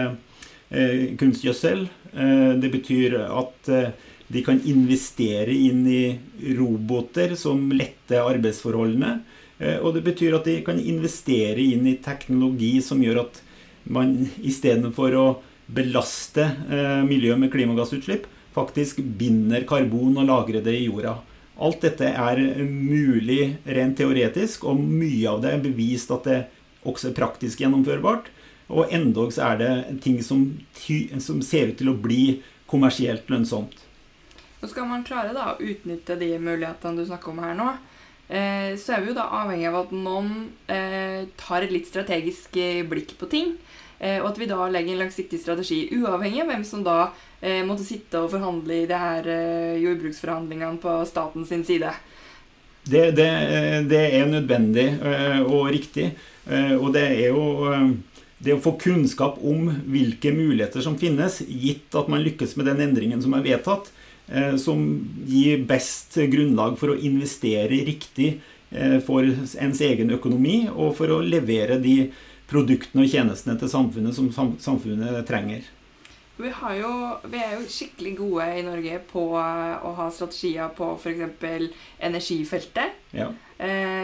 eh, 0.70 1.12
kunstgjødsel. 1.20 1.84
Eh, 2.10 2.52
det 2.62 2.72
betyr 2.72 3.18
at 3.28 3.70
eh, 3.70 3.92
de 4.30 4.42
kan 4.46 4.60
investere 4.64 5.54
inn 5.54 5.82
i 5.90 6.02
roboter 6.54 7.34
som 7.38 7.64
letter 7.75 8.22
arbeidsforholdene. 8.22 9.16
Eh, 9.58 9.78
og 9.82 9.96
det 9.96 10.04
betyr 10.06 10.37
at 10.38 10.46
de 10.46 10.60
kan 10.66 10.78
investere 10.78 11.58
inn 11.58 11.88
i 11.90 11.99
teknologi 12.02 12.76
som 12.84 13.02
gjør 13.02 13.25
at 13.25 13.40
man 13.90 14.14
istedenfor 14.46 15.16
å 15.18 15.26
belaste 15.70 16.46
eh, 16.46 17.00
miljøet 17.06 17.42
med 17.42 17.50
klimagassutslipp, 17.50 18.28
faktisk 18.54 19.02
binder 19.18 19.66
karbon 19.66 20.18
og 20.18 20.30
lagrer 20.30 20.62
det 20.62 20.76
i 20.78 20.87
jorda. 20.87 21.18
Alt 21.60 21.82
dette 21.84 22.08
er 22.08 22.40
mulig 22.64 23.56
rent 23.66 23.99
teoretisk, 23.99 24.64
og 24.64 24.78
mye 24.80 25.26
av 25.28 25.42
det 25.42 25.52
er 25.52 25.64
bevist 25.66 26.10
at 26.14 26.26
det 26.26 26.40
også 26.88 27.10
er 27.10 27.18
praktisk 27.18 27.60
gjennomførbart. 27.60 28.30
Og 28.70 28.94
endog 28.94 29.34
så 29.34 29.50
er 29.50 29.60
det 29.60 30.00
ting 30.06 30.22
som, 30.25 30.46
som 31.18 31.42
ser 31.44 31.72
ut 31.72 31.78
til 31.82 31.90
å 31.92 31.99
bli 31.99 32.38
kommersielt 32.70 33.28
lønnsomt. 33.28 33.89
Så 34.60 34.68
skal 34.68 34.88
man 34.88 35.04
klare 35.06 35.32
da, 35.32 35.54
å 35.54 35.62
utnytte 35.64 36.18
de 36.20 36.34
mulighetene 36.40 37.00
du 37.00 37.06
snakker 37.08 37.32
om 37.32 37.40
her 37.40 37.54
nå, 37.56 37.68
eh, 38.28 38.76
så 38.80 38.96
er 38.96 39.02
vi 39.02 39.10
jo 39.10 39.16
da 39.16 39.30
avhengig 39.40 39.70
av 39.70 39.78
at 39.86 39.94
noen 39.96 40.34
eh, 40.68 41.24
tar 41.40 41.64
et 41.64 41.72
litt 41.72 41.88
strategisk 41.88 42.58
eh, 42.60 42.82
blikk 42.88 43.16
på 43.20 43.30
ting. 43.30 43.54
Og 44.00 44.30
at 44.30 44.38
vi 44.40 44.46
da 44.48 44.64
legger 44.72 44.94
en 44.94 45.02
langsiktig 45.02 45.36
strategi, 45.42 45.82
uavhengig 45.92 46.38
av 46.40 46.46
hvem 46.48 46.62
som 46.64 46.80
da 46.80 47.10
måtte 47.68 47.84
sitte 47.84 48.22
og 48.24 48.30
forhandle 48.32 48.78
i 48.78 48.86
det 48.88 48.96
her 48.96 49.26
jordbruksforhandlingene 49.76 50.80
på 50.80 50.94
statens 51.04 51.52
side. 51.68 51.90
Det, 52.88 53.02
det, 53.18 53.26
det, 53.90 54.00
er 54.16 54.24
nødvendig 54.32 54.86
og 55.44 55.68
riktig. 55.68 56.14
og 56.80 56.88
det 56.96 57.04
er 57.10 57.28
jo 57.28 57.44
det 58.40 58.56
å 58.56 58.62
få 58.64 58.78
kunnskap 58.80 59.36
om 59.44 59.68
hvilke 59.92 60.32
muligheter 60.32 60.80
som 60.80 60.96
finnes, 60.96 61.42
gitt 61.44 61.92
at 61.92 62.08
man 62.08 62.24
lykkes 62.24 62.56
med 62.56 62.70
den 62.72 62.80
endringen 62.88 63.20
som 63.20 63.36
er 63.36 63.44
vedtatt, 63.44 63.92
som 64.60 64.84
gir 65.26 65.64
best 65.66 66.14
grunnlag 66.30 66.78
for 66.78 66.92
å 66.92 66.99
investere 66.99 67.80
riktig 67.87 68.32
eh, 68.70 68.99
for 69.02 69.26
ens 69.26 69.82
egen 69.82 70.14
økonomi, 70.14 70.62
og 70.70 70.94
for 70.99 71.10
å 71.16 71.20
levere 71.25 71.80
de 71.82 72.12
produktene 72.50 73.04
og 73.04 73.12
tjenestene 73.12 73.58
til 73.58 73.70
samfunnet 73.70 74.16
som 74.16 74.30
samfunnet 74.58 75.22
trenger. 75.28 75.66
Vi, 76.40 76.49
jo, 76.78 76.92
vi, 77.28 77.37
er 77.37 77.58
jo 77.58 77.66
skikkelig 77.68 78.14
gode 78.16 78.46
i 78.56 78.64
Norge 78.64 79.00
på 79.10 79.26
å 79.37 79.92
ha 79.99 80.06
strategier 80.14 80.70
på 80.72 80.94
f.eks. 80.96 81.66
energifeltet. 82.00 82.96
Ja. 83.12 83.28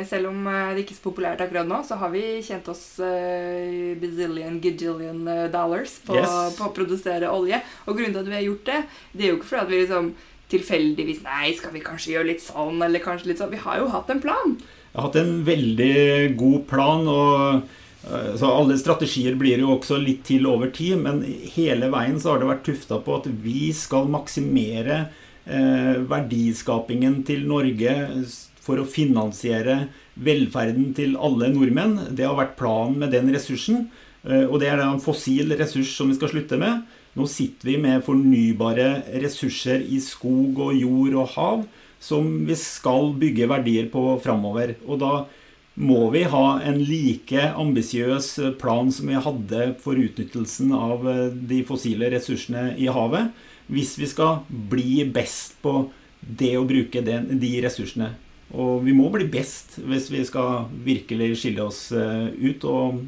Selv 0.09 0.31
om 0.31 0.47
eh, 0.51 0.75
det 0.75 0.85
ikke 0.85 0.95
er 0.95 0.99
så 0.99 1.05
populært 1.07 1.43
akkurat 1.45 1.69
nå, 1.69 1.81
så 1.87 1.99
har 2.01 2.13
vi 2.13 2.23
kjent 2.45 2.69
oss 2.73 2.85
eh, 3.03 3.95
bazillion, 4.01 4.61
gajillion 4.63 5.23
eh, 5.33 5.47
dollars 5.53 5.99
på, 6.07 6.19
yes. 6.19 6.57
på, 6.59 6.69
å 6.69 6.75
produsere 6.77 7.33
olje. 7.33 7.61
Og 7.87 7.97
grunnen 7.97 8.15
til 8.15 8.23
at 8.25 8.31
vi 8.31 8.39
har 8.39 8.47
gjort 8.49 8.71
det, 8.71 8.81
det 9.13 9.25
er 9.25 9.33
jo 9.33 9.39
ikke 9.41 9.51
fordi 9.53 9.65
at 9.65 9.73
vi 9.73 9.83
liksom 9.85 10.11
tilfeldigvis 10.47 11.25
Nei, 11.25 11.49
skal 11.59 11.73
vi 11.75 11.83
kanskje 11.83 12.13
gjøre 12.13 12.31
litt 12.31 12.45
sånn, 12.45 12.79
eller 12.87 13.03
kanskje 13.03 13.33
litt 13.33 13.41
sånn. 13.43 13.51
Vi 13.55 13.65
har 13.65 13.81
jo 13.81 13.91
hatt 13.91 14.13
en 14.15 14.23
plan. 14.23 14.55
Jeg 14.61 14.95
har 14.95 15.09
hatt 15.09 15.19
en 15.19 15.35
veldig 15.47 15.97
god 16.39 16.61
plan. 16.71 17.09
og 17.11 17.67
så 18.39 18.51
Alle 18.53 18.77
strategier 18.79 19.35
blir 19.35 19.59
jo 19.59 19.73
også 19.75 19.99
litt 19.99 20.23
til 20.29 20.47
over 20.47 20.71
tid, 20.71 21.01
men 21.03 21.25
hele 21.57 21.91
veien 21.91 22.21
så 22.23 22.33
har 22.33 22.43
det 22.43 22.51
vært 22.53 22.67
tufta 22.69 23.01
på 23.03 23.17
at 23.19 23.27
vi 23.43 23.73
skal 23.75 24.07
maksimere 24.13 25.09
eh, 25.47 25.97
verdiskapingen 26.07 27.25
til 27.27 27.47
Norge 27.51 27.97
for 28.67 28.83
å 28.83 28.89
finansiere 28.91 29.87
velferden 30.19 30.91
til 30.97 31.15
alle 31.17 31.53
nordmenn. 31.55 31.97
Det 32.19 32.27
har 32.27 32.37
vært 32.39 32.59
planen 32.59 32.99
med 33.03 33.15
den 33.15 33.31
ressursen. 33.35 33.87
Eh, 34.27 34.45
og 34.45 34.61
det 34.63 34.73
er 34.73 34.83
en 34.83 35.03
fossil 35.03 35.55
ressurs 35.59 35.95
som 35.97 36.11
vi 36.11 36.19
skal 36.19 36.35
slutte 36.35 36.59
med. 36.61 36.85
Nå 37.17 37.25
sitter 37.31 37.71
vi 37.71 37.79
med 37.81 38.05
fornybare 38.05 38.91
ressurser 39.23 39.81
i 39.81 40.03
skog 40.05 40.59
og 40.67 40.77
jord 40.77 41.17
og 41.23 41.35
hav 41.37 41.67
som 42.03 42.29
vi 42.47 42.57
skal 42.61 43.15
bygge 43.19 43.49
verdier 43.49 43.89
på 43.93 44.03
framover. 44.25 44.75
Og 44.85 45.01
da 45.01 45.13
må 45.77 46.09
vi 46.13 46.25
ha 46.29 46.45
en 46.65 46.79
like 46.89 47.51
ambisiøs 47.57 48.29
plan 48.61 48.89
som 48.93 49.11
vi 49.13 49.21
hadde 49.27 49.67
for 49.83 50.01
utnyttelsen 50.01 50.73
av 50.77 51.07
eh, 51.11 51.27
de 51.53 51.63
fossile 51.69 52.11
ressursene 52.13 52.71
i 52.81 52.89
havet, 52.93 53.33
hvis 53.73 53.97
vi 54.01 54.09
skal 54.09 54.45
bli 54.49 55.03
best 55.11 55.59
på 55.65 55.89
det 56.21 56.55
å 56.59 56.67
bruke 56.69 57.03
den, 57.05 57.29
de 57.41 57.53
ressursene. 57.65 58.15
Og 58.55 58.85
vi 58.87 58.95
må 58.95 59.09
bli 59.11 59.27
best 59.31 59.79
hvis 59.83 60.11
vi 60.13 60.23
skal 60.27 60.69
virkelig 60.87 61.33
skille 61.41 61.65
oss 61.67 61.89
eh, 61.91 62.29
ut 62.31 62.67
og 62.71 63.01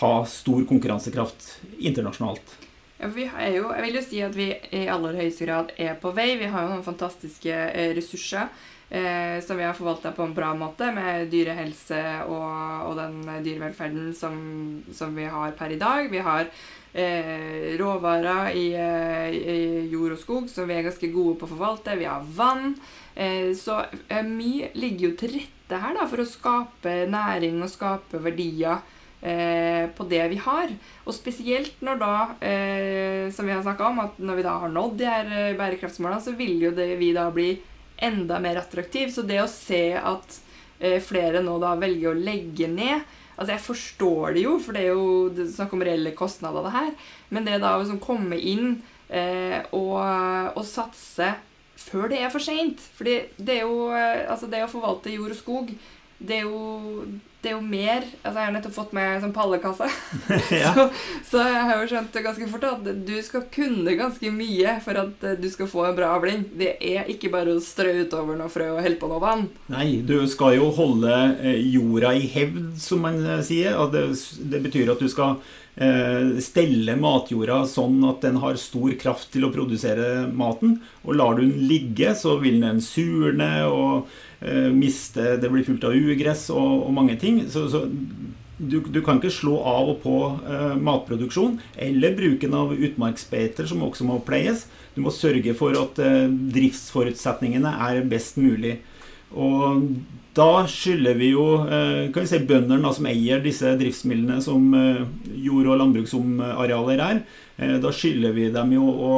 ha 0.00 0.12
stor 0.28 0.64
konkurransekraft 0.68 1.46
internasjonalt. 1.78 2.56
Ja, 3.00 3.08
jo, 3.48 3.70
jeg 3.72 3.84
vil 3.86 3.96
jo 3.96 4.02
si 4.04 4.18
at 4.20 4.34
vi 4.36 4.50
i 4.76 4.84
aller 4.92 5.16
høyeste 5.16 5.46
grad 5.48 5.72
er 5.80 5.94
på 6.00 6.12
vei. 6.16 6.34
Vi 6.40 6.50
har 6.52 6.66
jo 6.66 6.74
noen 6.74 6.84
fantastiske 6.84 7.54
eh, 7.72 7.94
ressurser 7.96 8.50
eh, 8.90 9.38
som 9.44 9.56
vi 9.56 9.64
har 9.64 9.76
forvalta 9.76 10.12
på 10.12 10.26
en 10.26 10.34
bra 10.36 10.50
måte, 10.58 10.90
med 10.92 11.30
dyrehelse 11.32 12.02
og, 12.26 12.90
og 12.90 12.98
den 13.00 13.22
dyrevelferden 13.46 14.12
som, 14.16 14.36
som, 14.92 15.16
vi 15.16 15.24
har 15.32 15.56
per 15.56 15.72
i 15.72 15.80
dag. 15.80 16.10
Vi 16.12 16.20
har 16.26 16.52
eh, 16.92 17.76
råvarer 17.78 18.54
i, 18.56 18.66
eh, 18.74 19.28
i, 19.30 19.88
jord 19.92 20.16
og 20.16 20.20
skog 20.20 20.48
som 20.50 20.68
vi 20.68 20.76
er 20.76 20.86
ganske 20.86 21.10
gode 21.12 21.38
på 21.38 21.46
å 21.46 21.52
forvalte. 21.54 21.98
Vi 21.98 22.08
har 22.08 22.24
vann. 22.36 22.74
Eh, 23.14 23.52
så 23.58 23.82
eh, 24.08 24.24
mye 24.26 24.70
ligger 24.78 25.10
jo 25.10 25.16
til 25.20 25.36
rette 25.38 25.80
her 25.82 25.96
da, 25.98 26.06
for 26.10 26.22
å 26.22 26.28
skape 26.28 26.96
næring 27.10 27.60
og 27.62 27.70
skape 27.70 28.20
verdier 28.22 28.80
eh, 29.22 29.86
på 29.94 30.06
det 30.10 30.22
vi 30.32 30.40
har. 30.42 30.74
Og 31.06 31.14
spesielt 31.14 31.82
når 31.84 32.00
da, 32.02 32.14
som 33.34 33.46
vi 33.46 33.54
har 33.54 33.64
snakka 33.64 33.88
om, 33.90 34.04
at 34.06 34.20
når 34.22 34.40
vi 34.40 34.46
da 34.46 34.58
har 34.64 34.72
nådd 34.74 34.98
de 35.00 35.10
her 35.10 35.58
bærekraftsmålene, 35.58 36.22
så 36.24 36.34
vil 36.38 36.56
jo 36.66 36.74
det, 36.74 36.92
vi 37.00 37.12
da 37.16 37.28
bli 37.34 37.52
enda 38.00 38.38
mer 38.40 38.62
attraktive. 38.62 39.10
Så 39.12 39.26
det 39.26 39.42
å 39.42 39.50
se 39.50 39.90
at 39.98 40.40
flere 41.04 41.42
nå 41.44 41.58
da 41.60 41.74
velger 41.76 42.14
å 42.14 42.16
legge 42.16 42.64
ned 42.70 43.02
Altså, 43.40 43.54
jeg 43.54 43.64
forstår 43.64 44.34
det 44.36 44.42
jo, 44.44 44.58
for 44.60 44.76
det 44.76 44.82
er 44.84 44.90
jo 44.92 45.46
snakk 45.48 45.72
om 45.72 45.84
reelle 45.86 46.12
kostnader, 46.12 46.66
det 46.66 46.74
her. 46.74 46.90
Men 47.32 47.46
det 47.48 47.62
da 47.62 47.72
å 47.72 47.80
liksom 47.80 48.02
komme 48.04 48.36
inn 48.36 48.82
eh, 49.08 49.62
og, 49.72 49.96
og, 50.52 50.60
satse 50.68 51.32
før 51.80 52.10
det 52.12 52.18
er 52.20 52.28
for 52.28 52.44
seint 52.44 52.82
Fordi 52.98 53.14
det 53.40 53.54
er 53.54 53.62
jo 53.64 53.86
eh, 53.96 54.26
Altså, 54.28 54.50
det 54.52 54.60
å 54.60 54.68
forvalte 54.68 55.14
jord 55.14 55.32
og 55.32 55.38
skog, 55.38 55.72
det 56.20 56.42
er 56.42 56.44
jo 56.44 57.06
det 57.40 57.50
er 57.50 57.54
jo 57.56 57.62
mer 57.64 58.04
altså 58.04 58.34
Jeg 58.34 58.44
har 58.44 58.54
nettopp 58.54 58.74
fått 58.74 58.92
meg 58.96 59.22
sånn 59.22 59.34
pallekasse. 59.34 59.86
ja. 60.62 60.72
så, 60.76 60.86
så, 61.30 61.44
jeg 61.46 61.62
har 61.70 61.80
jo 61.80 61.88
skjønt 61.92 62.18
ganske 62.26 62.48
fort 62.50 62.66
at 62.68 62.90
du 63.06 63.14
skal 63.24 63.46
kunne 63.54 63.96
ganske 63.98 64.32
mye 64.34 64.76
for 64.84 65.00
at 65.00 65.24
eh, 65.26 65.38
du 65.40 65.48
skal 65.52 65.70
få 65.70 65.86
en 65.88 65.96
bra 65.96 66.12
avling. 66.18 66.44
Det 66.60 66.74
er 66.76 67.08
ikke 67.12 67.32
bare 67.32 67.56
å 67.56 67.64
strø 67.64 67.94
utover 68.04 68.36
noe 68.38 68.52
frø 68.52 68.68
og 68.74 68.82
helle 68.84 69.00
på 69.00 69.08
noe 69.10 69.22
vann. 69.22 69.48
Nei, 69.72 70.02
du 70.06 70.18
skal 70.30 70.58
jo 70.58 70.68
holde 70.76 71.16
eh, 71.40 71.64
jorda 71.72 72.12
i 72.18 72.28
hevd, 72.28 72.76
som 72.82 73.04
man 73.08 73.20
eh, 73.24 73.42
sier. 73.46 73.78
Det, 73.94 74.06
det 74.52 74.64
betyr 74.68 74.92
at 74.92 75.00
du 75.00 75.08
skal 75.08 75.38
eh, 75.80 76.36
stelle 76.44 76.98
matjorda 77.00 77.62
sånn 77.70 78.02
at 78.10 78.20
den 78.26 78.40
har 78.44 78.60
stor 78.60 78.92
kraft 79.00 79.32
til 79.32 79.48
å 79.48 79.54
produsere 79.54 80.26
maten. 80.28 80.82
Og 81.06 81.16
lar 81.16 81.38
du 81.38 81.46
den 81.46 81.70
ligge, 81.70 82.12
så 82.18 82.36
vil 82.42 82.60
den 82.60 82.84
surne. 82.84 83.54
og 83.70 84.10
Eh, 84.40 84.72
miste 84.72 85.36
Det 85.36 85.50
blir 85.52 85.64
fullt 85.66 85.82
av 85.84 85.92
ugress 85.92 86.46
og, 86.54 86.86
og 86.86 86.92
mange 86.96 87.18
ting. 87.20 87.29
Så, 87.50 87.66
så 87.72 87.84
du, 88.60 88.80
du, 88.84 89.00
kan 89.04 89.18
ikke 89.18 89.32
slå 89.32 89.56
av 89.64 89.88
og 89.94 89.98
på 90.02 90.16
eh, 90.44 90.76
matproduksjon. 90.80 91.58
Eller 91.80 92.16
bruken 92.16 92.54
av 92.56 92.74
utmarksbeiter, 92.76 93.68
som 93.70 93.84
også 93.86 94.06
må 94.08 94.20
pleies. 94.26 94.66
Du 94.94 95.00
må 95.04 95.12
sørge 95.14 95.54
for 95.56 95.76
at 95.80 96.00
eh, 96.04 96.26
driftsforutsetningene 96.28 97.72
er 97.88 98.02
best 98.10 98.40
mulig. 98.40 98.78
Og 99.30 99.86
da 100.34 100.64
skylder 100.70 101.14
vi 101.18 101.28
jo 101.32 101.44
uh, 101.62 102.08
kan 102.10 102.24
vi 102.24 102.30
si 102.30 102.38
bøndene 102.46 102.90
som 102.94 103.06
eier 103.06 103.42
disse 103.42 103.76
driftsmidlene 103.78 104.40
som 104.42 104.64
jord- 105.38 105.68
og 105.70 105.78
landbruksarealer 105.78 107.02
er. 107.04 107.20
Da 107.82 107.92
skylder 107.94 108.34
vi 108.34 108.48
dem 108.54 108.74
jo 108.74 108.88
å 108.90 109.14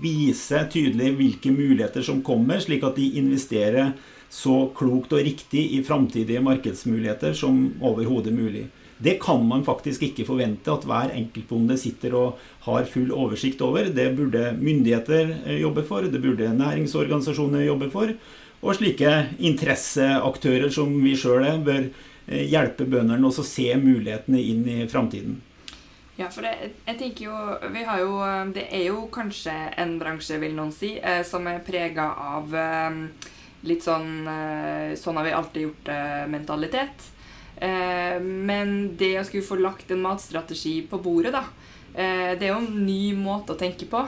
vise 0.00 0.62
tydelig 0.72 1.12
hvilke 1.18 1.52
muligheter 1.52 2.04
som 2.04 2.22
kommer, 2.24 2.60
slik 2.62 2.84
at 2.88 2.96
de 2.96 3.10
investerer 3.20 3.92
så 4.30 4.68
klokt 4.76 5.12
og 5.14 5.22
riktig 5.24 5.66
i 5.76 5.82
framtidige 5.86 6.42
markedsmuligheter 6.44 7.36
som 7.38 7.68
overhodet 7.80 8.34
mulig. 8.34 8.66
Det 8.98 9.18
kan 9.22 9.42
man 9.46 9.64
faktisk 9.64 10.02
ikke 10.06 10.26
forvente 10.26 10.70
at 10.72 10.84
hver 10.86 11.10
enkeltbonde 11.12 11.76
sitter 11.78 12.14
og 12.14 12.38
har 12.64 12.86
full 12.88 13.10
oversikt 13.12 13.62
over. 13.62 13.90
Det 13.90 14.06
burde 14.16 14.52
myndigheter 14.60 15.34
eh, 15.44 15.60
jobbe 15.60 15.82
for, 15.86 16.06
det 16.06 16.22
burde 16.22 16.54
næringsorganisasjoner 16.54 17.66
jobbe 17.66 17.90
for. 17.90 18.14
Og 18.62 18.78
slike 18.78 19.10
interesseaktører 19.44 20.70
som 20.72 20.94
vi 21.02 21.16
sjøl 21.18 21.44
er, 21.44 21.58
bør 21.66 21.82
eh, 22.28 22.46
hjelpe 22.48 22.86
bøndene 22.86 23.28
å 23.28 23.44
se 23.44 23.66
mulighetene 23.76 24.40
inn 24.40 24.64
i 24.70 24.78
framtiden. 24.88 25.42
Ja, 26.14 26.28
for 26.30 26.46
det, 26.46 26.70
jeg 26.86 26.98
tenker 27.00 27.24
jo, 27.26 27.36
vi 27.74 27.80
har 27.82 27.98
jo 27.98 28.12
Det 28.54 28.68
er 28.70 28.84
jo 28.86 29.08
kanskje 29.10 29.52
en 29.82 29.96
bransje, 29.98 30.38
vil 30.38 30.54
noen 30.54 30.70
si, 30.72 30.94
eh, 31.02 31.24
som 31.26 31.50
er 31.50 31.64
prega 31.66 32.12
av 32.38 32.54
litt 33.68 33.84
sånn 33.84 34.28
eh, 34.28 34.94
Sånn 34.98 35.18
har 35.18 35.26
vi 35.26 35.34
alltid 35.34 35.66
gjort 35.68 35.88
det-mentalitet. 35.88 37.10
Eh, 37.56 38.18
men 38.20 38.94
det 38.98 39.14
å 39.20 39.26
skulle 39.26 39.46
få 39.46 39.58
lagt 39.60 39.90
en 39.90 40.02
matstrategi 40.04 40.80
på 40.90 41.00
bordet, 41.02 41.34
da, 41.34 41.44
eh, 41.94 42.34
det 42.38 42.48
er 42.48 42.52
jo 42.52 42.62
en 42.62 42.84
ny 42.86 43.14
måte 43.18 43.54
å 43.54 43.60
tenke 43.60 43.88
på. 43.90 44.04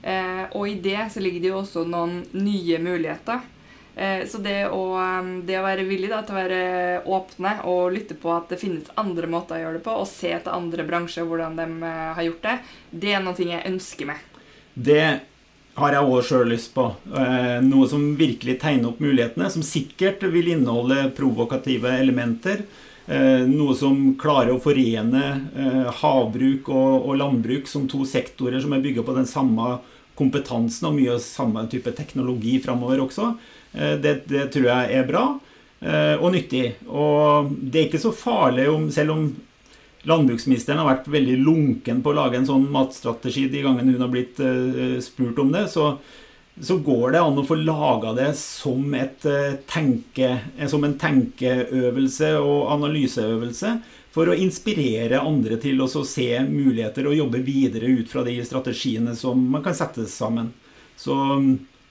Og 0.00 0.62
i 0.64 0.78
det 0.80 1.10
så 1.12 1.20
ligger 1.20 1.42
det 1.42 1.48
jo 1.50 1.58
også 1.58 1.82
noen 1.84 2.22
nye 2.32 2.78
muligheter. 2.80 3.42
Så 4.32 4.38
det 4.40 4.70
å, 4.72 4.94
det 5.44 5.58
å 5.58 5.64
være 5.66 5.84
villig 5.84 6.08
da, 6.08 6.22
til 6.24 6.32
å 6.32 6.38
være 6.38 6.60
åpne 7.04 7.52
og 7.68 7.92
lytte 7.92 8.16
på 8.16 8.32
at 8.32 8.48
det 8.48 8.56
finnes 8.62 8.88
andre 8.96 9.28
måter 9.28 9.58
å 9.58 9.60
gjøre 9.60 9.76
det 9.76 9.84
på, 9.84 9.98
og 10.00 10.08
se 10.08 10.30
til 10.32 10.54
andre 10.54 10.86
bransjer 10.88 11.28
hvordan 11.28 11.60
de 11.60 11.66
har 12.16 12.22
gjort 12.30 12.48
det, 12.48 12.56
det 13.04 13.12
er 13.12 13.20
noe 13.26 13.44
jeg 13.44 13.74
ønsker 13.74 14.08
meg. 14.08 14.24
Det 14.72 15.04
har 15.78 15.94
jeg 15.94 16.06
òg 16.10 16.22
sjøl 16.26 16.50
lyst 16.50 16.72
på. 16.74 16.88
Eh, 17.14 17.58
noe 17.64 17.88
som 17.90 18.12
virkelig 18.18 18.58
tegner 18.62 18.90
opp 18.90 19.02
mulighetene, 19.02 19.50
som 19.52 19.64
sikkert 19.66 20.24
vil 20.32 20.52
inneholde 20.54 21.10
provokative 21.16 21.92
elementer. 22.00 22.64
Eh, 23.06 23.46
noe 23.48 23.74
som 23.78 24.14
klarer 24.20 24.54
å 24.54 24.62
forene 24.62 25.24
eh, 25.56 25.86
havbruk 26.02 26.68
og 26.74 27.14
landbruk 27.18 27.70
som 27.70 27.88
to 27.90 28.04
sektorer 28.06 28.62
som 28.62 28.74
er 28.76 28.84
bygga 28.84 29.06
på 29.06 29.16
den 29.16 29.28
samme 29.30 29.78
kompetansen 30.18 30.90
og 30.90 30.98
mye 30.98 31.14
av 31.14 31.22
samme 31.24 31.64
type 31.72 31.94
teknologi 31.96 32.58
framover 32.60 33.00
også. 33.06 33.32
Det, 33.72 34.26
det, 34.26 34.48
tror 34.50 34.64
jeg 34.66 34.96
er 34.98 35.04
bra 35.06 35.22
og 36.18 36.32
nyttig. 36.34 36.74
Og 36.90 37.52
det 37.54 37.78
er 37.78 37.86
ikke 37.86 38.00
så 38.02 38.10
farlig 38.12 38.66
om, 38.68 38.88
selv 38.92 39.14
om 39.14 39.22
Landbruksministeren 40.08 40.80
har 40.80 40.88
vært 40.88 41.10
veldig 41.12 41.36
lunken 41.44 42.00
på 42.00 42.12
å 42.12 42.16
lage 42.16 42.38
en 42.38 42.48
sånn 42.48 42.66
matstrategi 42.72 43.46
de 43.52 43.64
gangene 43.66 43.92
hun 43.94 44.04
har 44.06 44.12
blitt 44.12 44.40
uh, 44.40 44.96
spurt 45.04 45.40
om 45.42 45.52
det. 45.52 45.66
Så, 45.72 45.90
så, 46.56 46.78
går 46.80 47.16
det 47.16 47.22
an 47.24 47.40
å 47.40 47.46
få 47.46 47.58
laga 47.60 48.14
det 48.16 48.30
som, 48.40 48.86
et, 48.96 49.26
uh, 49.28 49.58
tenke, 49.68 50.32
som 50.72 50.86
en 50.88 50.96
tenkeøvelse 51.00 52.32
og 52.40 52.70
analyseøvelse. 52.78 53.74
For 54.10 54.26
å 54.26 54.38
inspirere 54.38 55.20
andre 55.22 55.60
til 55.62 55.82
å 55.84 55.90
se 55.90 56.30
muligheter 56.48 57.06
og 57.06 57.18
jobbe 57.18 57.44
videre 57.46 57.92
ut 58.00 58.08
fra 58.10 58.24
de 58.26 58.40
strategiene 58.42 59.14
som 59.18 59.44
man 59.52 59.62
kan 59.62 59.76
sette 59.76 60.08
sammen. 60.10 60.50
Så 60.98 61.14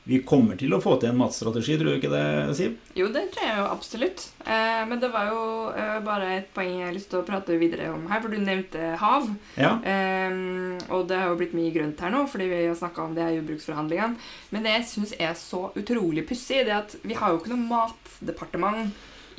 vi 0.09 0.21
kommer 0.27 0.57
til 0.59 0.73
å 0.73 0.81
få 0.83 0.95
til 0.99 1.11
en 1.11 1.19
matstrategi, 1.19 1.77
tror 1.77 1.91
du 1.91 1.97
ikke 1.99 2.11
det, 2.11 2.23
Siv? 2.57 2.77
Jo, 2.97 3.09
det 3.13 3.27
tror 3.33 3.45
jeg 3.45 3.59
jo 3.59 3.67
absolutt. 3.69 4.25
Eh, 4.45 4.81
men 4.89 5.01
det 5.01 5.11
var 5.13 5.29
jo 5.29 5.43
eh, 5.71 5.99
bare 6.05 6.31
et 6.39 6.49
poeng 6.55 6.71
jeg 6.73 6.87
har 6.87 6.95
lyst 6.95 7.11
til 7.11 7.21
å 7.21 7.27
prate 7.27 7.59
videre 7.61 7.91
om 7.93 8.07
her, 8.09 8.23
for 8.23 8.33
du 8.33 8.41
nevnte 8.41 8.95
hav. 9.01 9.29
Ja. 9.59 9.75
Eh, 9.83 10.39
og 10.89 11.05
det 11.11 11.19
har 11.21 11.29
jo 11.31 11.37
blitt 11.39 11.55
mye 11.57 11.75
grønt 11.75 12.01
her 12.03 12.13
nå, 12.15 12.25
fordi 12.31 12.49
vi 12.49 12.63
har 12.65 12.79
snakka 12.79 13.05
om 13.05 13.13
det 13.17 13.27
her 13.27 13.37
jordbruksforhandlingene. 13.37 14.31
Men 14.55 14.65
det 14.65 14.75
jeg 14.79 14.89
syns 14.95 15.15
er 15.19 15.37
så 15.37 15.67
utrolig 15.77 16.25
pussig, 16.29 16.65
det 16.65 16.73
er 16.73 16.81
at 16.81 16.97
vi 17.05 17.17
har 17.19 17.33
jo 17.33 17.41
ikke 17.41 17.53
noe 17.53 17.69
matdepartement 17.69 18.89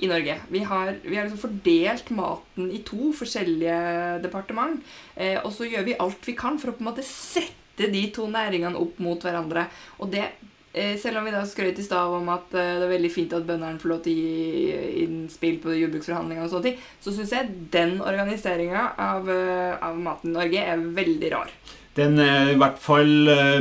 i 0.01 0.09
Norge. 0.09 0.37
Vi 0.49 0.59
har, 0.65 0.95
vi 1.03 1.17
har 1.17 1.27
liksom 1.27 1.43
fordelt 1.43 2.11
maten 2.17 2.71
i 2.73 2.83
to 2.87 3.11
forskjellige 3.17 4.21
departement. 4.25 4.81
Eh, 5.15 5.39
og 5.43 5.53
så 5.53 5.69
gjør 5.69 5.87
vi 5.89 5.99
alt 6.01 6.29
vi 6.29 6.37
kan 6.39 6.61
for 6.61 6.73
å 6.73 6.77
på 6.77 6.85
en 6.85 6.91
måte 6.93 7.05
sette 7.07 7.89
de 7.91 8.07
to 8.15 8.27
næringene 8.31 8.81
opp 8.81 9.01
mot 9.03 9.21
hverandre. 9.25 9.67
Og 10.01 10.13
det 10.13 10.25
selv 10.73 11.19
om 11.19 11.25
vi 11.27 11.33
da 11.35 11.41
skrøt 11.49 11.81
i 11.83 11.85
stad 11.85 12.13
om 12.15 12.29
at 12.31 12.53
eh, 12.55 12.77
det 12.79 12.87
er 12.87 12.93
veldig 12.93 13.11
fint 13.11 13.33
at 13.35 13.47
bøndene 13.47 13.81
får 13.83 13.91
lov 13.91 14.03
til 14.05 14.15
å 14.15 14.21
gi 14.21 14.75
innspill 15.03 15.57
på 15.65 15.75
jordbruksforhandlinger, 15.75 16.45
og 16.45 16.53
sånne 16.53 16.69
ting, 16.69 16.85
så 17.03 17.15
syns 17.17 17.35
jeg 17.35 17.57
den 17.75 17.97
organiseringa 17.99 18.85
av, 18.95 19.27
eh, 19.35 19.75
av, 19.75 19.99
maten 19.99 20.31
i 20.31 20.37
Norge 20.37 20.63
er 20.63 20.85
veldig 21.01 21.33
rar. 21.35 21.51
Den 21.99 22.23
er 22.23 22.53
i 22.53 22.59
hvert 22.61 22.79
fall 22.79 23.11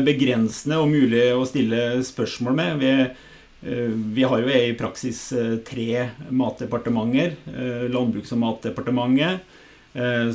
begrensende 0.05 0.77
og 0.77 0.91
mulig 0.91 1.23
å 1.33 1.47
stille 1.49 1.97
spørsmål 2.05 2.53
med. 2.59 2.83
Vi, 2.83 3.71
vi 4.13 4.27
har 4.29 4.43
jo 4.43 4.51
i 4.53 4.75
praksis 4.77 5.23
tre 5.65 6.03
matdepartementer. 6.29 7.33
Landbruks- 7.89 8.35
og 8.37 8.43
matdepartementet. 8.45 9.41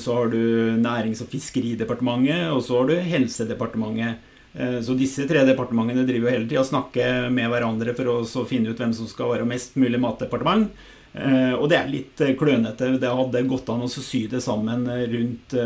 Så 0.02 0.18
har 0.18 0.34
du 0.34 0.74
Nærings- 0.82 1.22
og 1.22 1.30
fiskeridepartementet, 1.30 2.50
og 2.50 2.66
så 2.66 2.82
har 2.82 2.90
du 2.90 2.96
Helsedepartementet. 3.14 4.33
Eh, 4.54 4.80
så 4.80 4.94
disse 4.94 5.26
tre 5.26 5.42
departementene 5.46 6.06
driver 6.06 6.30
jo 6.30 6.34
hele 6.36 6.48
tida 6.48 6.62
og 6.62 6.68
snakker 6.68 7.30
med 7.34 7.50
hverandre 7.50 7.94
for 7.96 8.10
å 8.12 8.44
finne 8.48 8.70
ut 8.70 8.80
hvem 8.80 8.92
som 8.94 9.08
skal 9.10 9.32
være 9.32 9.48
mest 9.48 9.78
mulig 9.80 9.98
matdepartement. 10.02 10.68
Eh, 11.14 11.54
og 11.54 11.66
det 11.70 11.80
er 11.80 11.90
litt 11.90 12.22
eh, 12.22 12.36
klønete. 12.38 12.94
Det 13.02 13.16
hadde 13.18 13.46
gått 13.50 13.72
an 13.74 13.86
å 13.86 13.90
sy 13.90 14.26
det 14.30 14.42
sammen 14.44 14.86
rundt, 15.10 15.58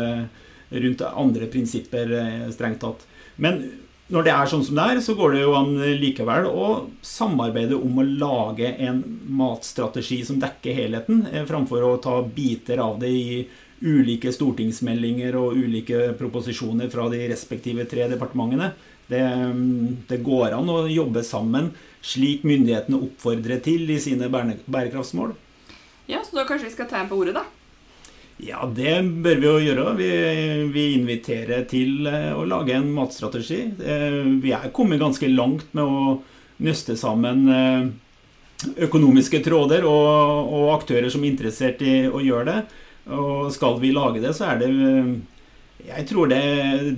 rundt 0.69 1.05
andre 1.09 1.51
prinsipper, 1.51 2.17
strengt 2.53 2.81
tatt. 2.81 3.05
Men 3.37 3.61
når 4.09 4.25
det 4.25 4.33
er 4.33 4.49
sånn 4.49 4.65
som 4.65 4.77
det 4.77 4.85
er, 4.89 4.99
så 5.05 5.13
går 5.13 5.35
det 5.35 5.41
jo 5.43 5.53
an 5.53 5.75
likevel 6.01 6.47
å 6.49 6.67
samarbeide 7.05 7.77
om 7.77 8.01
å 8.01 8.05
lage 8.09 8.71
en 8.81 9.03
matstrategi 9.29 10.23
som 10.25 10.39
dekker 10.41 10.73
helheten, 10.73 11.27
framfor 11.45 11.85
å 11.85 11.97
ta 12.01 12.15
biter 12.25 12.81
av 12.81 12.97
det 13.01 13.11
i 13.13 13.43
ulike 13.81 14.31
stortingsmeldinger 14.35 15.37
og 15.39 15.57
ulike 15.57 16.13
proposisjoner 16.19 16.89
fra 16.91 17.07
de 17.11 17.21
respektive 17.31 17.85
tre 17.89 18.07
departementene. 18.11 18.73
Det, 19.09 19.21
det, 20.09 20.19
går 20.21 20.53
an 20.53 20.69
å 20.69 20.83
jobbe 20.85 21.23
sammen 21.25 21.71
slik 22.05 22.43
myndighetene 22.45 22.99
oppfordrer 23.07 23.61
til 23.65 23.89
i 23.89 23.97
sine 24.01 24.29
bærekraftsmål. 24.29 25.33
Ja, 26.09 26.21
Så 26.25 26.37
da 26.37 26.45
kanskje 26.45 26.69
vi 26.69 26.75
skal 26.75 26.89
ta 26.89 26.99
en 27.01 27.09
på 27.09 27.17
ordet, 27.17 27.37
da? 27.37 27.45
Ja, 28.39 28.63
det 28.71 28.93
bør 29.23 29.39
vi 29.41 29.47
jo 29.47 29.55
gjøre. 29.59 29.85
Vi, 29.99 30.09
vi, 30.71 30.83
inviterer 30.95 31.65
til 31.67 32.07
eh, 32.07 32.31
å 32.31 32.45
lage 32.47 32.77
en 32.77 32.87
matstrategi. 32.95 33.65
Eh, 33.83 34.21
vi 34.39 34.53
er 34.55 34.69
kommet 34.75 35.01
ganske 35.01 35.27
langt 35.27 35.73
med 35.75 35.83
å 35.83 36.13
nøste 36.63 36.95
sammen 36.99 37.43
eh, 37.51 37.89
økonomiske 38.87 39.41
tråder 39.43 39.83
og, 39.87 40.53
og 40.55 40.71
aktører 40.77 41.11
som 41.11 41.25
er 41.25 41.33
interessert 41.33 41.83
i 41.83 42.05
å 42.07 42.23
gjøre 42.23 42.47
det. 42.47 42.61
Og 43.15 43.49
skal 43.53 43.79
vi 43.81 43.93
lage 43.95 44.21
det, 44.23 44.35
så 44.37 44.51
er 44.51 44.61
det 44.61 44.69
Jeg 45.79 46.05
tror 46.09 46.27
det, 46.29 46.43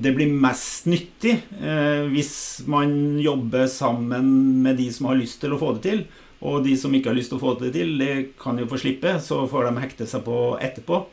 det 0.02 0.12
blir 0.18 0.34
mest 0.34 0.88
nyttig 0.90 1.36
eh, 1.62 2.08
hvis 2.12 2.66
man 2.66 3.20
jobber 3.22 3.68
sammen 3.70 4.26
med 4.66 4.82
de 4.82 4.90
som 4.92 5.12
har 5.12 5.20
lyst 5.22 5.40
til 5.44 5.54
å 5.54 5.62
få 5.62 5.76
det 5.78 5.84
til. 5.86 6.04
Og 6.42 6.64
de 6.66 6.74
som 6.78 6.94
ikke 6.94 7.12
har 7.12 7.18
lyst 7.18 7.30
til 7.30 7.38
å 7.38 7.44
få 7.44 7.56
det 7.62 7.76
til, 7.76 7.94
det 8.02 8.14
kan 8.42 8.58
jo 8.58 8.66
få 8.70 8.80
slippe, 8.82 9.20
så 9.22 9.44
får 9.48 9.70
de 9.70 9.84
hekte 9.84 10.08
seg 10.10 10.26
på 10.26 10.38
etterpå. 10.58 11.04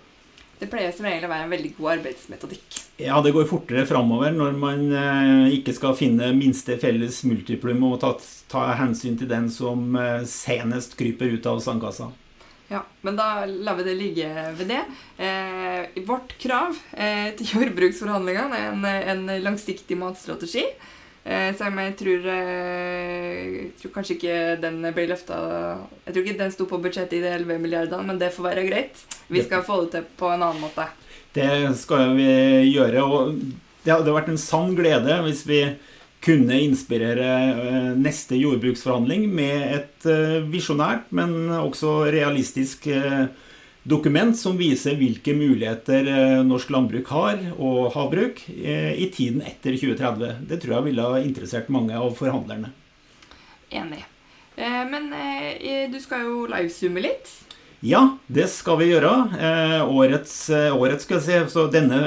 Det 0.58 0.66
pleier 0.72 0.90
som 0.94 1.06
regel 1.06 1.28
å 1.28 1.30
være 1.30 1.46
en 1.46 1.52
veldig 1.52 1.70
god 1.76 1.90
arbeidsmetodikk. 1.92 2.78
Ja, 2.98 3.20
det 3.22 3.30
går 3.36 3.46
fortere 3.46 3.84
framover 3.86 4.32
når 4.34 4.56
man 4.58 4.80
eh, 4.90 5.58
ikke 5.60 5.74
skal 5.76 5.94
finne 5.98 6.32
minste 6.34 6.74
felles 6.82 7.20
multiplum 7.28 7.84
og 7.86 8.00
ta, 8.02 8.16
ta, 8.50 8.64
hensyn 8.80 9.20
til 9.20 9.30
den 9.30 9.46
som 9.54 9.94
eh, 9.94 10.24
senest 10.26 10.96
kryper 10.98 11.36
ut 11.36 11.46
av 11.46 11.62
sandkassa. 11.62 12.10
Ja, 12.68 12.82
men 13.00 13.16
da 13.16 13.46
lar 13.46 13.78
vi 13.78 13.86
det 13.86 13.96
ligge 13.96 14.28
ved 14.58 14.68
det. 14.68 14.82
Eh, 15.24 16.02
vårt 16.04 16.34
krav 16.40 16.76
eh, 16.92 17.32
til 17.38 17.54
jordbruksforhandlingene 17.54 18.60
er 18.60 18.70
en, 18.74 18.84
en 18.84 19.42
langsiktig 19.44 19.96
matstrategi. 19.96 20.66
Eh, 21.24 21.48
så 21.56 21.68
jeg 21.68 21.94
tror, 21.98 22.28
eh, 22.32 23.56
tror, 23.80 23.92
kanskje 23.92 24.14
ikke 24.16 24.36
den 24.62 24.78
ble 24.96 25.08
løfta 25.10 25.38
Jeg 26.06 26.14
tror 26.14 26.22
ikke 26.22 26.38
den 26.38 26.52
sto 26.54 26.68
på 26.68 26.80
budsjettet 26.80 27.18
i 27.18 27.24
de 27.24 27.32
11 27.40 27.58
milliardene, 27.60 28.04
men 28.04 28.20
det 28.20 28.34
får 28.36 28.50
være 28.50 28.68
greit. 28.68 29.02
Vi 29.28 29.42
skal 29.44 29.64
få 29.64 29.82
det 29.82 29.90
til 29.96 30.08
på 30.20 30.30
en 30.32 30.44
annen 30.44 30.62
måte. 30.62 30.86
Det 31.36 31.48
skal 31.76 32.14
vi 32.16 32.28
gjøre. 32.68 33.04
Og 33.04 33.36
det 33.84 33.92
hadde 33.94 34.12
vært 34.12 34.28
en 34.32 34.40
sann 34.40 34.76
glede 34.76 35.20
hvis 35.24 35.44
vi 35.48 35.62
kunne 36.24 36.60
inspirere 36.60 37.28
eh, 37.52 37.90
neste 37.98 38.38
jordbruksforhandling 38.38 39.28
med 39.30 39.76
et 39.76 40.08
visjonært, 40.50 41.12
men 41.14 41.50
også 41.58 42.08
realistisk 42.12 42.88
dokument 43.88 44.36
som 44.36 44.58
viser 44.58 44.98
hvilke 44.98 45.32
muligheter 45.36 46.08
eh, 46.12 46.42
norsk 46.46 46.70
landbruk 46.74 47.08
har, 47.14 47.40
og 47.56 47.92
havbruk, 47.94 48.42
eh, 48.52 48.92
i 49.00 49.08
tiden 49.14 49.42
etter 49.46 49.76
2030. 49.78 50.44
Det 50.48 50.60
tror 50.62 50.78
jeg 50.78 50.88
ville 50.90 51.08
ha 51.08 51.22
interessert 51.22 51.70
mange 51.72 51.96
av 51.96 52.12
forhandlerne. 52.18 52.72
Enig. 53.70 54.04
Eh, 54.56 54.82
men 54.90 55.10
du 55.92 55.98
skal 56.02 56.26
jo 56.26 56.46
livesumme 56.50 57.04
litt? 57.04 57.30
Ja, 57.84 58.18
det 58.26 58.48
skal 58.50 58.80
vi 58.80 58.90
gjøre. 58.90 59.12
Årets, 59.86 60.34
årets 60.74 61.04
skal 61.06 61.20
jeg 61.20 61.26
si, 61.28 61.52
så 61.54 61.68
denne 61.70 62.00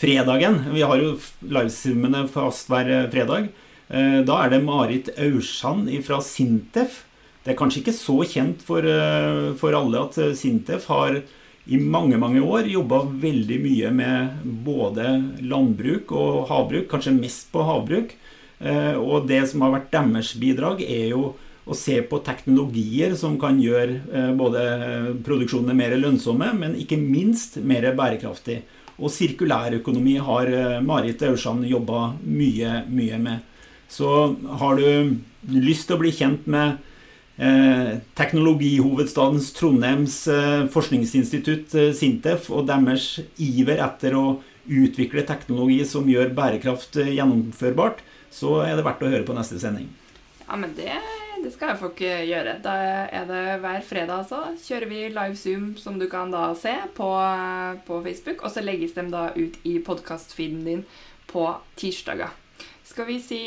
fredagen 0.00 0.62
Vi 0.72 0.82
har 0.82 0.96
jo 0.98 1.12
livesummene 1.44 2.24
fast 2.32 2.72
hver 2.72 2.88
fredag. 3.12 3.50
Da 3.90 4.36
er 4.38 4.52
det 4.52 4.60
Marit 4.62 5.08
Aursand 5.18 5.90
fra 6.06 6.20
Sintef 6.24 7.02
det 7.40 7.54
er 7.54 7.56
kanskje 7.56 7.80
ikke 7.80 7.96
så 7.96 8.18
kjent 8.28 8.60
for, 8.64 8.84
eh, 8.84 9.52
for 9.56 9.76
alle 9.76 10.02
at 10.04 10.18
eh, 10.20 10.34
Sintef 10.36 10.86
har 10.92 11.22
i 11.70 11.78
mange 11.80 12.18
mange 12.20 12.40
år 12.40 12.68
jobba 12.68 13.04
veldig 13.22 13.60
mye 13.62 13.92
med 13.94 14.42
både 14.64 15.06
landbruk 15.40 16.12
og 16.12 16.48
havbruk, 16.50 16.88
kanskje 16.90 17.16
mest 17.16 17.48
på 17.52 17.64
havbruk. 17.64 18.12
Eh, 18.60 18.96
og 18.96 19.28
det 19.28 19.46
som 19.48 19.64
har 19.64 19.72
vært 19.72 19.92
deres 19.94 20.34
bidrag, 20.36 20.82
er 20.84 21.14
jo 21.14 21.30
å 21.70 21.76
se 21.76 22.00
på 22.02 22.20
teknologier 22.26 23.14
som 23.16 23.38
kan 23.38 23.60
gjøre 23.60 24.34
både 24.34 24.62
produksjonene 25.22 25.76
mer 25.76 25.92
lønnsomme, 25.94 26.48
men 26.58 26.74
ikke 26.74 26.98
minst 26.98 27.60
mer 27.62 27.84
bærekraftig. 27.94 28.62
Og 29.00 29.12
sirkulærøkonomi 29.14 30.18
har 30.20 30.50
Marit 30.84 31.22
Aursand 31.24 31.64
jobba 31.64 32.10
mye, 32.20 32.82
mye 32.92 33.18
med. 33.18 33.46
Så 33.90 34.36
har 34.60 34.76
du 34.76 35.16
lyst 35.48 35.88
til 35.88 35.96
å 35.96 36.02
bli 36.02 36.12
kjent 36.14 36.44
med 36.50 36.76
Eh, 37.40 37.98
teknologihovedstadens 38.14 39.52
Trondheims 39.56 40.28
eh, 40.28 40.66
forskningsinstitutt, 40.68 41.72
eh, 41.74 41.92
Sintef, 41.96 42.50
og 42.52 42.66
deres 42.68 43.14
iver 43.40 43.80
etter 43.80 44.12
å 44.18 44.24
utvikle 44.68 45.24
teknologi 45.24 45.78
som 45.88 46.04
gjør 46.10 46.34
bærekraft 46.36 46.98
gjennomførbart, 47.00 48.02
så 48.28 48.58
er 48.66 48.76
det 48.76 48.84
verdt 48.84 49.06
å 49.06 49.12
høre 49.14 49.24
på 49.24 49.38
neste 49.38 49.56
sending. 49.62 49.88
Ja, 50.44 50.58
men 50.60 50.76
det, 50.76 50.98
det 51.44 51.52
skal 51.54 51.78
folk 51.80 52.00
gjøre. 52.00 52.58
Da 52.64 52.74
er 53.08 53.26
det 53.28 53.42
hver 53.62 53.80
fredag, 53.86 54.22
altså. 54.22 54.42
Kjører 54.64 54.90
vi 54.90 55.00
live 55.12 55.38
Zoom, 55.38 55.72
som 55.80 55.98
du 56.00 56.06
kan 56.10 56.32
da 56.32 56.50
se 56.58 56.74
på, 56.96 57.08
på 57.86 58.02
Facebook. 58.06 58.44
Og 58.44 58.54
så 58.54 58.64
legges 58.64 58.94
de 58.98 59.06
da 59.12 59.28
ut 59.36 59.58
i 59.64 59.78
podkastfeeden 59.84 60.62
din 60.68 60.86
på 61.30 61.48
tirsdager. 61.80 62.32
Skal 62.90 63.06
vi, 63.06 63.20
si, 63.22 63.44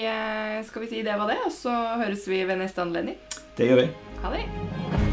skal 0.63 0.85
vi 0.85 0.91
si 0.91 1.01
det 1.03 1.17
var 1.19 1.27
det, 1.27 1.41
og 1.45 1.51
så 1.51 1.73
høres 1.99 2.27
vi 2.31 2.45
ved 2.47 2.63
neste 2.63 2.85
anledning? 2.85 3.19
Det 3.57 3.67
gjør 3.67 3.83
vi. 3.83 3.89
Ha 4.23 4.37
det. 4.37 5.12